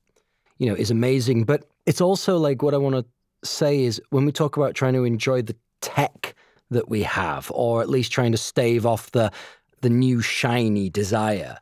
you 0.57 0.67
know, 0.67 0.75
is 0.75 0.91
amazing. 0.91 1.43
But 1.43 1.65
it's 1.85 2.01
also 2.01 2.37
like 2.37 2.61
what 2.61 2.73
I 2.73 2.77
want 2.77 2.95
to 2.95 3.05
say 3.47 3.83
is 3.83 4.01
when 4.09 4.25
we 4.25 4.31
talk 4.31 4.57
about 4.57 4.75
trying 4.75 4.93
to 4.93 5.03
enjoy 5.03 5.41
the 5.41 5.55
tech 5.81 6.35
that 6.71 6.89
we 6.89 7.03
have, 7.03 7.51
or 7.53 7.81
at 7.81 7.89
least 7.89 8.11
trying 8.11 8.31
to 8.31 8.37
stave 8.37 8.85
off 8.85 9.11
the 9.11 9.31
the 9.81 9.89
new 9.89 10.21
shiny 10.21 10.89
desire. 10.89 11.59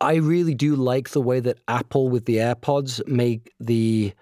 I 0.00 0.14
really 0.14 0.54
do 0.54 0.76
like 0.76 1.10
the 1.10 1.20
way 1.20 1.40
that 1.40 1.58
Apple 1.68 2.08
with 2.08 2.24
the 2.24 2.36
AirPods 2.36 3.06
make 3.06 3.52
the 3.60 4.14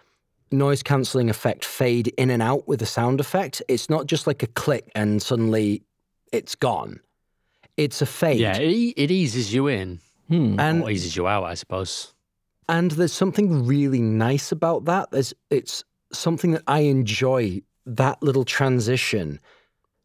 noise 0.50 0.83
cancelling 0.83 1.31
effect 1.31 1.64
fade 1.64 2.09
in 2.17 2.31
and 2.31 2.43
out 2.43 2.67
with 2.69 2.83
a 2.83 2.87
sound 2.87 3.21
effect. 3.21 3.62
It's 3.69 3.88
not 3.90 4.07
just 4.07 4.26
like 4.26 4.43
a 4.43 4.47
click 4.49 4.90
and 4.95 5.21
suddenly 5.23 5.83
it's 6.33 6.55
gone. 6.55 7.00
It's 7.76 8.02
a 8.02 8.07
fade. 8.07 8.40
Yeah, 8.40 8.57
it, 8.57 8.95
it 8.97 9.11
eases 9.11 9.55
you 9.55 9.67
in, 9.69 10.00
Hmm. 10.28 10.61
And 10.61 10.83
or 10.83 10.90
eases 10.90 11.17
you 11.17 11.26
out, 11.26 11.45
I 11.45 11.55
suppose. 11.55 12.12
And 12.69 12.90
there's 12.90 13.14
something 13.14 13.64
really 13.67 14.00
nice 14.02 14.52
about 14.52 14.85
that. 14.85 15.11
There's 15.11 15.33
it's 15.49 15.85
something 16.12 16.50
that 16.52 16.62
I 16.67 16.81
enjoy 16.81 17.62
that 17.87 18.23
little 18.23 18.45
transition. 18.45 19.40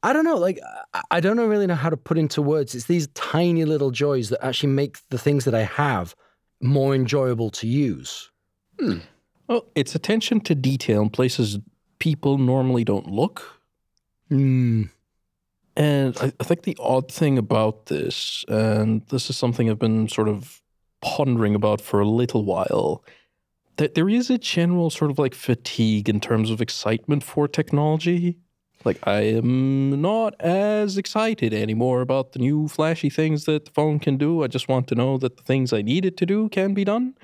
I 0.02 0.14
don't 0.14 0.24
know, 0.24 0.38
like 0.38 0.60
I- 1.12 1.20
don't 1.20 1.38
really 1.40 1.68
know 1.68 1.76
how 1.76 1.90
to 1.90 1.98
put 1.98 2.18
into 2.18 2.42
words. 2.42 2.74
It's 2.76 2.86
these 2.86 3.08
tiny 3.16 3.66
little 3.66 3.92
joys 3.92 4.30
that 4.30 4.46
actually 4.46 4.70
make 4.74 4.98
the 5.10 5.18
things 5.18 5.44
that 5.46 5.56
I 5.56 5.64
have 5.64 6.16
more 6.62 6.94
enjoyable 6.96 7.50
to 7.52 7.68
use. 7.68 8.30
Well, 9.48 9.66
it's 9.76 9.96
attention 9.96 10.42
to 10.42 10.56
detail 10.56 11.02
in 11.02 11.10
places 11.10 11.60
people 12.00 12.38
normally 12.38 12.84
don't 12.84 13.08
look. 13.08 13.62
Mm. 14.32 14.90
And 15.76 16.18
I, 16.18 16.32
I 16.40 16.44
think 16.44 16.64
the 16.64 16.78
odd 16.80 17.12
thing 17.12 17.38
about 17.38 17.88
this, 17.88 18.46
and 18.48 19.06
this 19.08 19.30
is 19.30 19.38
something 19.38 19.70
I've 19.70 19.80
been 19.80 20.08
sort 20.08 20.30
of 20.30 20.62
pondering 21.02 21.56
about 21.56 21.82
for 21.82 22.00
a 22.00 22.08
little 22.08 22.46
while, 22.46 23.04
that 23.78 23.96
there 23.96 24.10
is 24.10 24.30
a 24.30 24.38
general 24.38 24.90
sort 24.90 25.12
of 25.12 25.20
like 25.20 25.34
fatigue 25.34 26.08
in 26.08 26.20
terms 26.20 26.50
of 26.50 26.62
excitement 26.62 27.24
for 27.24 27.48
technology. 27.48 28.38
Like, 28.86 29.00
I 29.08 29.22
am 29.22 30.02
not 30.02 30.40
as 30.42 30.98
excited 30.98 31.54
anymore 31.54 32.02
about 32.02 32.34
the 32.34 32.40
new 32.40 32.68
flashy 32.68 33.10
things 33.10 33.46
that 33.46 33.66
the 33.66 33.72
phone 33.72 33.98
can 33.98 34.18
do. 34.18 34.44
I 34.44 34.48
just 34.48 34.68
want 34.68 34.88
to 34.90 34.96
know 34.96 35.18
that 35.18 35.38
the 35.38 35.44
things 35.44 35.72
I 35.72 35.82
need 35.82 36.06
it 36.06 36.18
to 36.18 36.26
do 36.26 36.50
can 36.50 36.74
be 36.74 36.84
done. 36.84 37.16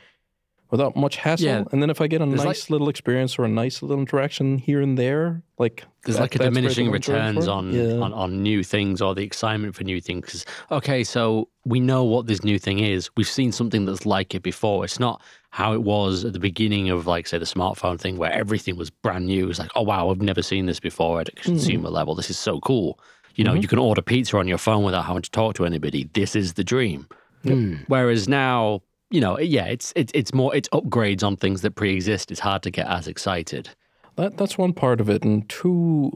Without 0.72 0.96
much 0.96 1.18
hassle. 1.18 1.46
Yeah. 1.46 1.64
And 1.72 1.82
then 1.82 1.90
if 1.90 2.00
I 2.00 2.08
get 2.08 2.22
a 2.22 2.26
nice 2.26 2.70
little 2.70 2.90
experience 2.90 3.40
or 3.40 3.46
a 3.46 3.50
nice 3.50 3.82
little 3.82 4.00
interaction 4.00 4.58
here 4.58 4.82
and 4.82 4.98
there, 4.98 5.42
like 5.58 5.84
There's 6.06 6.18
that- 6.18 6.24
like 6.24 6.36
a 6.36 6.40
diminishing 6.40 6.92
returns 6.92 7.48
on, 7.48 7.74
Yeah. 7.74 8.00
on 8.00 8.14
on 8.14 8.44
new 8.44 8.64
things 8.64 9.02
or 9.02 9.16
the 9.16 9.24
excitement 9.24 9.76
for 9.76 9.84
new 9.84 10.00
things. 10.00 10.26
'Cause, 10.26 10.46
okay, 10.72 11.04
so 11.04 11.50
we 11.66 11.80
know 11.80 12.04
what 12.04 12.28
this 12.28 12.44
new 12.44 12.60
thing 12.60 12.80
is. 12.80 13.10
We've 13.18 13.28
seen 13.28 13.52
something 13.52 13.86
that's 13.86 14.06
like 14.06 14.36
it 14.36 14.44
before. 14.44 14.86
It's 14.86 15.00
not 15.00 15.22
how 15.52 15.74
it 15.74 15.82
was 15.82 16.24
at 16.24 16.34
the 16.34 16.40
beginning 16.40 16.90
of, 16.92 17.08
like, 17.08 17.26
say, 17.26 17.40
the 17.40 17.46
smartphone 17.46 18.00
thing, 18.00 18.18
where 18.18 18.32
everything 18.32 18.78
was 18.78 18.92
brand 18.92 19.26
new. 19.26 19.50
It's 19.50 19.60
like, 19.60 19.72
oh 19.76 19.82
wow, 19.82 20.10
I've 20.10 20.22
never 20.22 20.44
seen 20.44 20.68
this 20.68 20.80
before 20.80 21.22
at 21.22 21.30
a 21.30 21.32
hmm. 21.32 21.42
consumer 21.42 21.90
level. 21.90 22.14
This 22.14 22.30
is 22.30 22.38
so 22.38 22.60
cool. 22.60 23.00
You 23.36 23.44
know, 23.44 23.54
mm-hmm. 23.54 23.62
you 23.62 23.68
can 23.68 23.80
order 23.80 24.02
pizza 24.02 24.38
on 24.38 24.48
your 24.48 24.58
phone 24.58 24.84
without 24.84 25.06
having 25.06 25.22
to 25.22 25.32
talk 25.32 25.56
to 25.56 25.66
anybody. 25.66 26.10
This 26.14 26.36
is 26.36 26.54
the 26.54 26.64
dream. 26.64 27.08
Hmm. 27.44 27.76
Whereas 27.88 28.28
now, 28.28 28.82
you 29.10 29.22
know, 29.22 29.40
yeah, 29.40 29.66
it's 29.66 29.92
it's 29.96 30.12
it's 30.16 30.34
more 30.34 30.56
it's 30.56 30.70
upgrades 30.70 31.24
on 31.24 31.36
things 31.36 31.62
that 31.62 31.76
pre-exist. 31.76 32.32
It's 32.32 32.40
hard 32.40 32.64
to 32.64 32.72
get 32.72 32.88
as 32.88 33.08
excited. 33.08 33.70
That 34.16 34.38
that's 34.38 34.58
one 34.58 34.74
part 34.74 35.02
of 35.02 35.10
it, 35.10 35.24
and 35.24 35.48
two, 35.50 36.12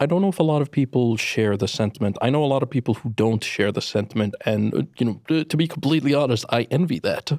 I 0.00 0.06
don't 0.06 0.22
know 0.22 0.28
if 0.28 0.38
a 0.38 0.44
lot 0.44 0.62
of 0.62 0.70
people 0.70 1.16
share 1.16 1.56
the 1.56 1.68
sentiment. 1.68 2.16
I 2.20 2.30
know 2.30 2.44
a 2.44 2.46
lot 2.46 2.62
of 2.62 2.70
people 2.70 2.94
who 2.94 3.10
don't 3.10 3.44
share 3.44 3.70
the 3.72 3.80
sentiment, 3.80 4.34
and 4.44 4.74
uh, 4.74 4.82
you 4.98 5.06
know, 5.28 5.44
to 5.44 5.56
be 5.56 5.68
completely 5.68 6.14
honest, 6.14 6.44
I 6.50 6.62
envy 6.70 6.98
that. 7.00 7.32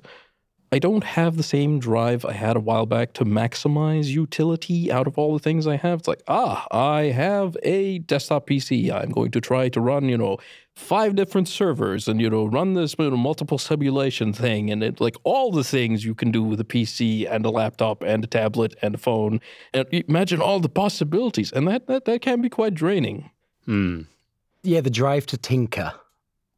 I 0.69 0.79
don't 0.79 1.03
have 1.03 1.37
the 1.37 1.43
same 1.43 1.79
drive 1.79 2.25
I 2.25 2.33
had 2.33 2.57
a 2.57 2.59
while 2.59 2.85
back 2.85 3.13
to 3.13 3.25
maximize 3.25 4.07
utility 4.07 4.91
out 4.91 5.07
of 5.07 5.17
all 5.17 5.31
the 5.31 5.39
things 5.39 5.65
I 5.65 5.77
have. 5.77 5.99
It's 5.99 6.07
like, 6.09 6.23
ah, 6.27 6.67
I 6.71 7.03
have 7.03 7.55
a 7.63 7.99
desktop 7.99 8.47
PC. 8.47 8.91
I'm 8.91 9.11
going 9.11 9.31
to 9.31 9.39
try 9.39 9.69
to 9.69 9.79
run, 9.79 10.09
you 10.09 10.17
know, 10.17 10.37
five 10.75 11.15
different 11.15 11.47
servers 11.47 12.09
and, 12.09 12.19
you 12.19 12.29
know, 12.29 12.45
run 12.45 12.73
this 12.73 12.95
you 12.99 13.09
know, 13.09 13.15
multiple 13.15 13.57
simulation 13.57 14.33
thing. 14.33 14.69
And 14.69 14.83
it 14.83 14.99
like 14.99 15.15
all 15.23 15.51
the 15.53 15.63
things 15.63 16.03
you 16.03 16.13
can 16.13 16.31
do 16.31 16.43
with 16.43 16.59
a 16.59 16.65
PC 16.65 17.31
and 17.31 17.45
a 17.45 17.49
laptop 17.49 18.03
and 18.03 18.25
a 18.25 18.27
tablet 18.27 18.75
and 18.81 18.95
a 18.95 18.97
phone. 18.97 19.39
And 19.73 19.87
imagine 19.91 20.41
all 20.41 20.59
the 20.59 20.69
possibilities. 20.69 21.53
And 21.53 21.65
that, 21.69 21.87
that, 21.87 22.03
that 22.05 22.21
can 22.21 22.41
be 22.41 22.49
quite 22.49 22.73
draining. 22.73 23.31
Hmm. 23.63 24.01
Yeah, 24.63 24.81
the 24.81 24.89
drive 24.89 25.25
to 25.27 25.37
tinker. 25.37 25.93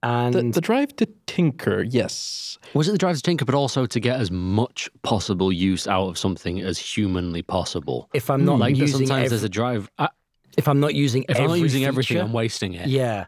And 0.01 0.34
The, 0.34 0.44
the 0.51 0.62
drive 0.62 0.96
to 0.98 1.08
tinker, 1.27 1.82
yes. 1.82 2.58
Was 2.74 2.88
it 2.88 2.94
the 2.94 2.98
drive 2.98 3.18
to 3.18 3.22
tinker, 3.22 3.46
but 3.46 3.56
also 3.56 3.86
to 3.86 4.00
get 4.00 4.20
as 4.20 4.32
much 4.32 4.89
possible 5.01 5.51
use 5.51 5.88
out 5.88 6.08
of 6.08 6.18
something 6.18 6.62
as 6.62 6.77
humanly 6.77 7.41
possible? 7.41 8.10
if 8.13 8.29
I'm 8.29 8.46
not 8.46 8.60
like 8.60 8.75
using 8.77 9.08
sometimes 9.08 9.25
ev- 9.25 9.29
there's 9.32 9.44
a 9.44 9.50
drive. 9.50 9.89
I, 9.98 10.10
if 10.58 10.68
I'm 10.68 10.79
not 10.79 10.96
using 10.96 11.24
if 11.24 11.32
every 11.32 11.44
I'm 11.44 11.50
not 11.50 11.60
using 11.60 11.86
everything, 11.86 12.18
I'm 12.18 12.34
wasting 12.34 12.74
it. 12.74 12.88
yeah, 12.88 13.25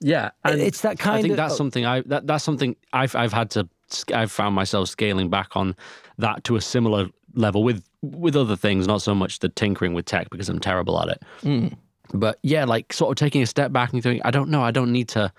yeah. 0.00 0.30
And 0.44 0.60
it's 0.60 0.82
that 0.82 0.98
kind 0.98 1.18
I 1.18 1.22
think 1.22 1.32
of 1.32 1.36
that's 1.36 1.56
something 1.56 1.84
I 1.84 2.02
that, 2.02 2.26
that's 2.26 2.44
something 2.44 2.76
I've 2.92 3.14
I've 3.14 3.32
had 3.32 3.50
to 3.52 3.68
I've 4.14 4.30
found 4.30 4.54
myself 4.54 4.88
scaling 4.88 5.30
back 5.30 5.56
on 5.56 5.74
that 6.18 6.44
to 6.44 6.56
a 6.56 6.60
similar 6.60 7.08
level 7.34 7.62
with 7.64 7.84
with 8.02 8.36
other 8.36 8.56
things, 8.56 8.86
not 8.86 9.02
so 9.02 9.14
much 9.14 9.40
the 9.40 9.48
tinkering 9.48 9.94
with 9.94 10.04
tech 10.06 10.30
because 10.30 10.48
I'm 10.48 10.60
terrible 10.60 11.00
at 11.02 11.08
it. 11.08 11.22
Mm. 11.42 11.76
But 12.14 12.38
yeah, 12.42 12.64
like 12.64 12.92
sort 12.92 13.10
of 13.10 13.16
taking 13.16 13.42
a 13.42 13.46
step 13.46 13.72
back 13.72 13.92
and 13.92 14.02
thinking, 14.02 14.22
I 14.24 14.30
don't 14.30 14.50
know, 14.50 14.62
I 14.62 14.70
don't 14.70 14.92
need 14.92 15.08
to 15.10 15.32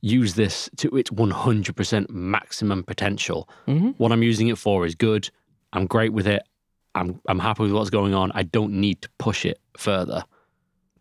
use 0.00 0.34
this 0.34 0.68
to 0.76 0.96
its 0.96 1.10
100% 1.10 2.10
maximum 2.10 2.82
potential. 2.84 3.48
Mhm. 3.66 3.94
What 3.98 4.12
I'm 4.12 4.22
using 4.22 4.48
it 4.48 4.58
for 4.58 4.86
is 4.86 4.94
good. 4.94 5.28
I'm 5.72 5.86
great 5.86 6.12
with 6.12 6.26
it. 6.26 6.42
I'm 6.94 7.20
I'm 7.28 7.38
happy 7.38 7.62
with 7.64 7.72
what's 7.72 7.90
going 7.90 8.14
on. 8.14 8.32
I 8.34 8.42
don't 8.42 8.72
need 8.72 9.02
to 9.02 9.08
push 9.18 9.44
it 9.44 9.58
further. 9.76 10.24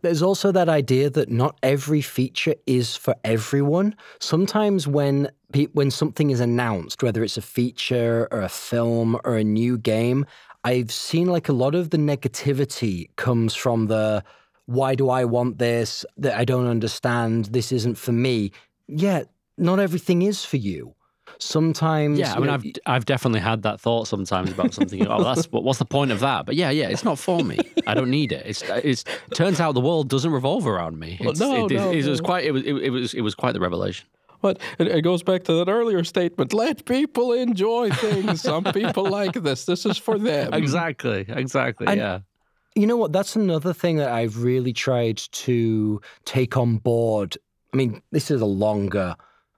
There's 0.04 0.22
also 0.22 0.52
that 0.52 0.70
idea 0.70 1.10
that 1.10 1.30
not 1.30 1.58
every 1.64 2.02
feature 2.02 2.54
is 2.68 2.96
for 2.96 3.16
everyone. 3.24 3.96
Sometimes 4.20 4.88
when 4.88 5.30
pe- 5.54 5.72
when 5.74 5.90
something 5.90 6.30
is 6.30 6.40
announced, 6.40 7.02
whether 7.02 7.24
it's 7.24 7.38
a 7.38 7.42
feature 7.42 8.28
or 8.32 8.42
a 8.42 8.50
film 8.50 9.18
or 9.24 9.38
a 9.38 9.44
new 9.44 9.78
game, 9.78 10.26
I've 10.64 10.92
seen 10.92 11.28
like 11.28 11.50
a 11.50 11.54
lot 11.54 11.74
of 11.74 11.90
the 11.90 11.98
negativity 11.98 13.10
comes 13.16 13.56
from 13.56 13.88
the 13.88 14.24
why 14.66 14.96
do 14.96 15.10
I 15.10 15.24
want 15.24 15.58
this? 15.60 16.06
That 16.18 16.38
I 16.38 16.44
don't 16.46 16.68
understand. 16.68 17.46
This 17.46 17.72
isn't 17.72 17.98
for 17.98 18.12
me. 18.12 18.52
Yeah, 18.88 19.24
not 19.58 19.80
everything 19.80 20.22
is 20.22 20.44
for 20.46 20.58
you. 20.58 20.94
Sometimes 21.40 22.18
Yeah, 22.20 22.32
I 22.32 22.36
you 22.36 22.40
mean, 22.42 22.48
know, 22.48 22.54
I've 22.54 22.64
I've 22.86 23.06
definitely 23.06 23.42
had 23.42 23.62
that 23.64 23.80
thought 23.82 24.08
sometimes 24.08 24.50
about 24.52 24.74
something. 24.74 25.06
oh, 25.08 25.24
that's 25.24 25.46
what, 25.52 25.64
what's 25.64 25.80
the 25.80 25.86
point 25.86 26.12
of 26.12 26.20
that? 26.22 26.46
But 26.46 26.56
yeah, 26.56 26.70
yeah, 26.70 26.88
it's 26.90 27.04
not 27.04 27.20
for 27.20 27.44
me. 27.44 27.60
I 27.86 27.94
don't 27.94 28.10
need 28.10 28.32
it. 28.32 28.46
It's 28.46 28.64
it's 28.64 29.04
turns 29.34 29.60
out 29.60 29.74
the 29.74 29.82
world 29.82 30.10
doesn't 30.10 30.32
revolve 30.32 30.66
around 30.66 31.00
me. 31.00 31.18
Well, 31.20 31.32
It's, 31.32 31.40
no, 31.40 31.66
it, 31.66 31.72
is- 31.74 31.82
no, 31.82 31.92
it 31.92 32.06
was 32.06 32.22
no. 32.22 32.26
quite 32.26 32.46
it 32.46 32.52
was 32.52 32.64
it, 32.64 32.74
it 32.76 32.90
was 32.90 33.14
it 33.14 33.22
was 33.22 33.36
quite 33.36 33.52
the 33.54 33.60
revelation. 33.60 34.08
But 34.42 34.60
it, 34.80 34.88
it 34.88 35.02
goes 35.02 35.24
back 35.24 35.44
to 35.46 35.54
that 35.54 35.68
earlier 35.70 36.04
statement 36.04 36.54
let 36.54 36.86
people 36.86 37.34
enjoy 37.34 37.90
things. 37.90 38.42
Some 38.42 38.64
people 38.66 39.10
like 39.10 39.34
this. 39.34 39.66
This 39.66 39.86
is 39.86 39.98
for 39.98 40.18
them. 40.18 40.54
Exactly, 40.54 41.26
exactly. 41.28 41.88
And- 41.88 41.98
yeah. 41.98 42.20
You 42.76 42.86
know 42.86 42.96
what? 42.98 43.12
That's 43.12 43.36
another 43.36 43.74
thing 43.74 43.98
that 43.98 44.10
I've 44.12 44.44
really 44.44 44.72
tried 44.72 45.18
to 45.18 46.00
take 46.26 46.56
on 46.58 46.78
board. 46.78 47.36
I 47.74 47.78
mean, 47.78 48.02
this 48.12 48.32
is 48.32 48.42
a 48.42 48.46
longer, 48.46 49.16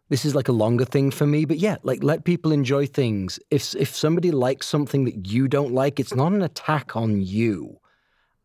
this 0.10 0.25
is 0.25 0.34
like 0.36 0.48
a 0.48 0.51
longer 0.51 0.86
thing 0.86 1.12
for 1.12 1.25
me. 1.28 1.46
But 1.46 1.58
yeah, 1.58 1.78
like 1.84 2.04
let 2.04 2.24
people 2.24 2.51
enjoy 2.51 2.86
things. 2.88 3.39
If 3.51 3.75
if 3.75 3.96
somebody 3.96 4.32
likes 4.32 4.68
something 4.68 5.06
that 5.06 5.28
you 5.28 5.48
don't 5.48 5.74
like, 5.74 6.00
it's 6.00 6.16
not 6.16 6.34
an 6.34 6.42
attack 6.42 6.96
on 6.96 7.22
you. 7.22 7.80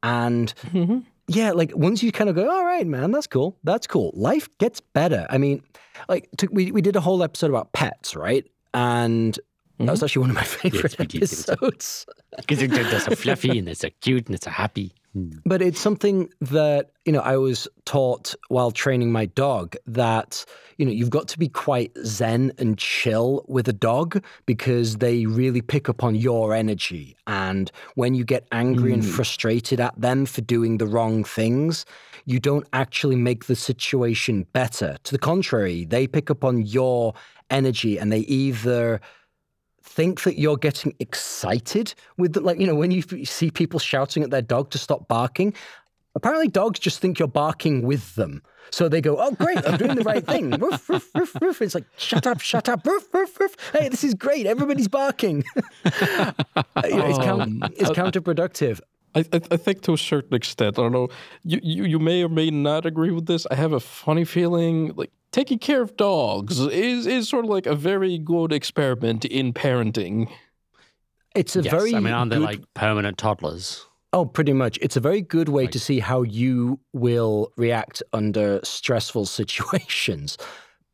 And 0.02 0.52
Mhm. 0.72 1.04
yeah, 1.28 1.52
like 1.52 1.72
once 1.74 2.02
you 2.02 2.12
kind 2.12 2.28
of 2.28 2.36
go, 2.36 2.48
all 2.50 2.64
right, 2.64 2.86
man, 2.86 3.10
that's 3.10 3.26
cool, 3.26 3.56
that's 3.64 3.86
cool. 3.86 4.12
Life 4.14 4.48
gets 4.58 4.80
better. 4.80 5.26
I 5.30 5.38
mean, 5.38 5.62
like 6.08 6.28
to, 6.38 6.48
we 6.52 6.70
we 6.72 6.82
did 6.82 6.96
a 6.96 7.00
whole 7.00 7.22
episode 7.22 7.50
about 7.50 7.72
pets, 7.72 8.14
right? 8.14 8.44
And 8.74 9.38
that 9.78 9.90
was 9.90 10.02
actually 10.02 10.20
one 10.20 10.30
of 10.30 10.36
my 10.36 10.42
favorite 10.60 10.98
we 10.98 11.06
did, 11.06 11.20
we 11.20 11.20
did. 11.20 11.22
episodes. 11.24 12.06
Because 12.36 12.58
there's 12.58 13.06
a 13.06 13.16
fluffy 13.16 13.58
and 13.58 13.66
there's 13.66 13.84
a 13.84 13.90
cute 13.90 14.26
and 14.26 14.34
it's 14.34 14.46
a 14.46 14.50
happy. 14.50 14.92
Hmm. 15.14 15.30
But 15.46 15.62
it's 15.62 15.80
something 15.80 16.28
that, 16.40 16.90
you 17.04 17.12
know, 17.12 17.20
I 17.20 17.36
was 17.36 17.68
taught 17.84 18.34
while 18.48 18.72
training 18.72 19.12
my 19.12 19.26
dog 19.26 19.76
that, 19.86 20.44
you 20.76 20.84
know, 20.84 20.92
you've 20.92 21.10
got 21.10 21.28
to 21.28 21.38
be 21.38 21.48
quite 21.48 21.92
zen 22.04 22.52
and 22.58 22.76
chill 22.76 23.44
with 23.46 23.68
a 23.68 23.72
dog 23.72 24.22
because 24.44 24.96
they 24.96 25.24
really 25.26 25.60
pick 25.60 25.88
up 25.88 26.02
on 26.02 26.16
your 26.16 26.52
energy. 26.52 27.16
And 27.28 27.70
when 27.94 28.14
you 28.14 28.24
get 28.24 28.46
angry 28.50 28.92
and 28.92 29.04
hmm. 29.04 29.10
frustrated 29.10 29.80
at 29.80 29.98
them 29.98 30.26
for 30.26 30.40
doing 30.40 30.78
the 30.78 30.86
wrong 30.86 31.22
things, 31.22 31.86
you 32.26 32.40
don't 32.40 32.66
actually 32.72 33.16
make 33.16 33.44
the 33.44 33.56
situation 33.56 34.46
better. 34.52 34.96
To 35.04 35.12
the 35.12 35.18
contrary, 35.18 35.84
they 35.84 36.06
pick 36.06 36.30
up 36.30 36.42
on 36.42 36.62
your 36.62 37.14
energy 37.50 37.98
and 37.98 38.10
they 38.10 38.20
either 38.20 39.00
think 39.84 40.22
that 40.22 40.38
you're 40.38 40.56
getting 40.56 40.94
excited 40.98 41.94
with 42.16 42.32
the, 42.32 42.40
like 42.40 42.58
you 42.58 42.66
know 42.66 42.74
when 42.74 42.90
you 42.90 43.02
see 43.24 43.50
people 43.50 43.78
shouting 43.78 44.22
at 44.22 44.30
their 44.30 44.42
dog 44.42 44.70
to 44.70 44.78
stop 44.78 45.06
barking 45.08 45.52
apparently 46.14 46.48
dogs 46.48 46.78
just 46.80 47.00
think 47.00 47.18
you're 47.18 47.28
barking 47.28 47.82
with 47.82 48.14
them 48.14 48.42
so 48.70 48.88
they 48.88 49.00
go 49.00 49.18
oh 49.18 49.30
great 49.32 49.58
i'm 49.68 49.76
doing 49.76 49.94
the 49.94 50.02
right 50.02 50.26
thing 50.26 50.50
woof, 50.58 50.88
woof, 50.88 51.10
woof, 51.14 51.36
woof. 51.40 51.60
it's 51.62 51.74
like 51.74 51.84
shut 51.98 52.26
up 52.26 52.40
shut 52.40 52.68
up 52.68 52.84
woof, 52.86 53.06
woof, 53.12 53.38
woof. 53.38 53.56
hey 53.72 53.88
this 53.88 54.02
is 54.02 54.14
great 54.14 54.46
everybody's 54.46 54.88
barking 54.88 55.44
You 55.84 56.96
know, 56.96 57.06
it's, 57.06 57.18
count- 57.18 57.42
Um, 57.42 57.62
it's 57.76 57.90
counterproductive 57.90 58.80
I, 59.14 59.20
I, 59.32 59.40
I 59.52 59.56
think 59.56 59.82
to 59.82 59.92
a 59.92 59.98
certain 59.98 60.34
extent, 60.34 60.76
I 60.76 60.82
don't 60.82 60.90
know. 60.90 61.06
You, 61.44 61.60
you 61.62 61.84
you 61.84 61.98
may 62.00 62.24
or 62.24 62.28
may 62.28 62.50
not 62.50 62.84
agree 62.84 63.12
with 63.12 63.26
this. 63.26 63.46
I 63.48 63.54
have 63.54 63.72
a 63.72 63.78
funny 63.78 64.24
feeling 64.24 64.92
like 64.96 65.12
taking 65.34 65.58
care 65.58 65.82
of 65.82 65.96
dogs 65.96 66.60
is 66.60 67.06
is 67.06 67.28
sort 67.28 67.44
of 67.44 67.50
like 67.50 67.66
a 67.66 67.74
very 67.74 68.18
good 68.18 68.52
experiment 68.52 69.24
in 69.24 69.52
parenting. 69.52 70.28
it's 71.34 71.56
a 71.56 71.62
yes, 71.62 71.72
very 71.76 71.94
I 71.94 72.00
mean, 72.00 72.12
aren't 72.14 72.30
they 72.30 72.36
good- 72.38 72.44
like 72.52 72.62
permanent 72.74 73.18
toddlers? 73.18 73.84
Oh, 74.12 74.24
pretty 74.24 74.52
much. 74.52 74.78
It's 74.80 74.96
a 74.96 75.00
very 75.00 75.20
good 75.36 75.48
way 75.48 75.66
to 75.66 75.78
see 75.80 75.98
how 75.98 76.22
you 76.22 76.78
will 76.92 77.50
react 77.56 78.00
under 78.12 78.60
stressful 78.62 79.26
situations. 79.40 80.38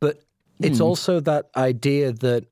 But 0.01 0.15
it's 0.59 0.79
Hmm. 0.79 0.85
also 0.89 1.21
that 1.21 1.45
idea 1.55 2.13
that 2.27 2.43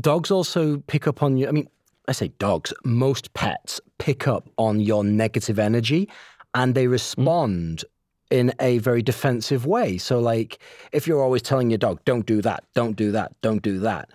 dogs 0.00 0.30
also 0.30 0.78
pick 0.86 1.08
up 1.08 1.20
on 1.24 1.36
you. 1.36 1.48
I 1.48 1.50
mean, 1.50 1.68
I 2.06 2.12
say 2.12 2.28
dogs, 2.38 2.72
most 2.84 3.34
pets 3.34 3.80
pick 3.98 4.28
up 4.28 4.48
on 4.56 4.78
your 4.78 5.02
negative 5.02 5.58
energy 5.58 6.08
and 6.54 6.74
they 6.76 6.86
respond 6.86 7.84
in 8.30 8.52
a 8.60 8.78
very 8.78 9.02
defensive 9.02 9.66
way. 9.66 9.98
So, 9.98 10.18
like, 10.18 10.58
if 10.92 11.06
you're 11.06 11.22
always 11.22 11.42
telling 11.42 11.70
your 11.70 11.78
dog, 11.78 12.00
don't 12.04 12.26
do 12.26 12.42
that, 12.42 12.64
don't 12.74 12.96
do 12.96 13.12
that, 13.12 13.32
don't 13.42 13.62
do 13.62 13.78
that, 13.80 14.08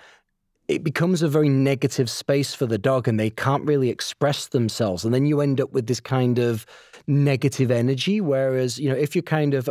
it 0.70 0.84
becomes 0.84 1.24
a 1.24 1.28
very 1.28 1.50
negative 1.50 2.12
space 2.12 2.54
for 2.54 2.68
the 2.68 2.78
dog 2.78 3.08
and 3.08 3.20
they 3.20 3.32
can't 3.32 3.66
really 3.66 3.89
express 3.89 4.48
themselves 4.48 5.04
and 5.04 5.13
then 5.13 5.25
you 5.25 5.42
end 5.42 5.60
up 5.60 5.74
with 5.74 5.88
this 5.88 6.00
kind 6.00 6.38
of 6.38 6.66
negative 7.08 7.72
energy 7.72 8.22
whereas 8.22 8.80
you 8.80 8.88
know 8.88 8.96
if 8.96 9.16
you're 9.16 9.24
kind 9.24 9.54
of 9.56 9.70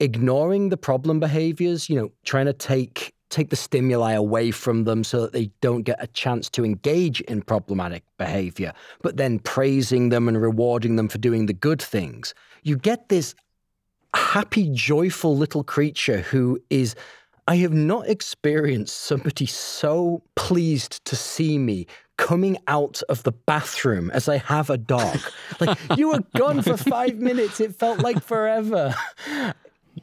ignoring 0.00 0.70
the 0.70 0.76
problem 0.76 1.20
behaviors 1.20 1.88
you 1.88 1.94
know 1.94 2.10
trying 2.24 2.46
to 2.46 2.52
take 2.52 3.14
take 3.28 3.50
the 3.50 3.56
stimuli 3.56 4.12
away 4.12 4.50
from 4.50 4.84
them 4.84 5.04
so 5.04 5.20
that 5.20 5.32
they 5.32 5.50
don't 5.60 5.82
get 5.82 6.02
a 6.02 6.06
chance 6.06 6.48
to 6.48 6.64
engage 6.64 7.20
in 7.22 7.42
problematic 7.42 8.02
behavior 8.16 8.72
but 9.02 9.18
then 9.18 9.38
praising 9.38 10.08
them 10.08 10.28
and 10.28 10.40
rewarding 10.40 10.96
them 10.96 11.08
for 11.08 11.18
doing 11.18 11.44
the 11.44 11.52
good 11.52 11.82
things 11.82 12.32
you 12.62 12.74
get 12.74 13.10
this 13.10 13.34
happy 14.14 14.70
joyful 14.72 15.36
little 15.36 15.64
creature 15.64 16.20
who 16.20 16.60
is 16.70 16.94
I 17.46 17.56
have 17.56 17.72
not 17.72 18.08
experienced 18.08 18.94
somebody 18.94 19.46
so 19.46 20.22
pleased 20.34 21.04
to 21.06 21.16
see 21.16 21.58
me 21.58 21.86
coming 22.18 22.58
out 22.66 23.00
of 23.08 23.22
the 23.22 23.32
bathroom 23.32 24.10
as 24.10 24.28
I 24.28 24.36
have 24.36 24.68
a 24.68 24.76
dog. 24.76 25.18
like, 25.60 25.78
you 25.96 26.10
were 26.10 26.22
gone 26.36 26.60
for 26.60 26.76
five 26.76 27.16
minutes. 27.16 27.58
It 27.58 27.74
felt 27.74 28.00
like 28.00 28.22
forever. 28.22 28.94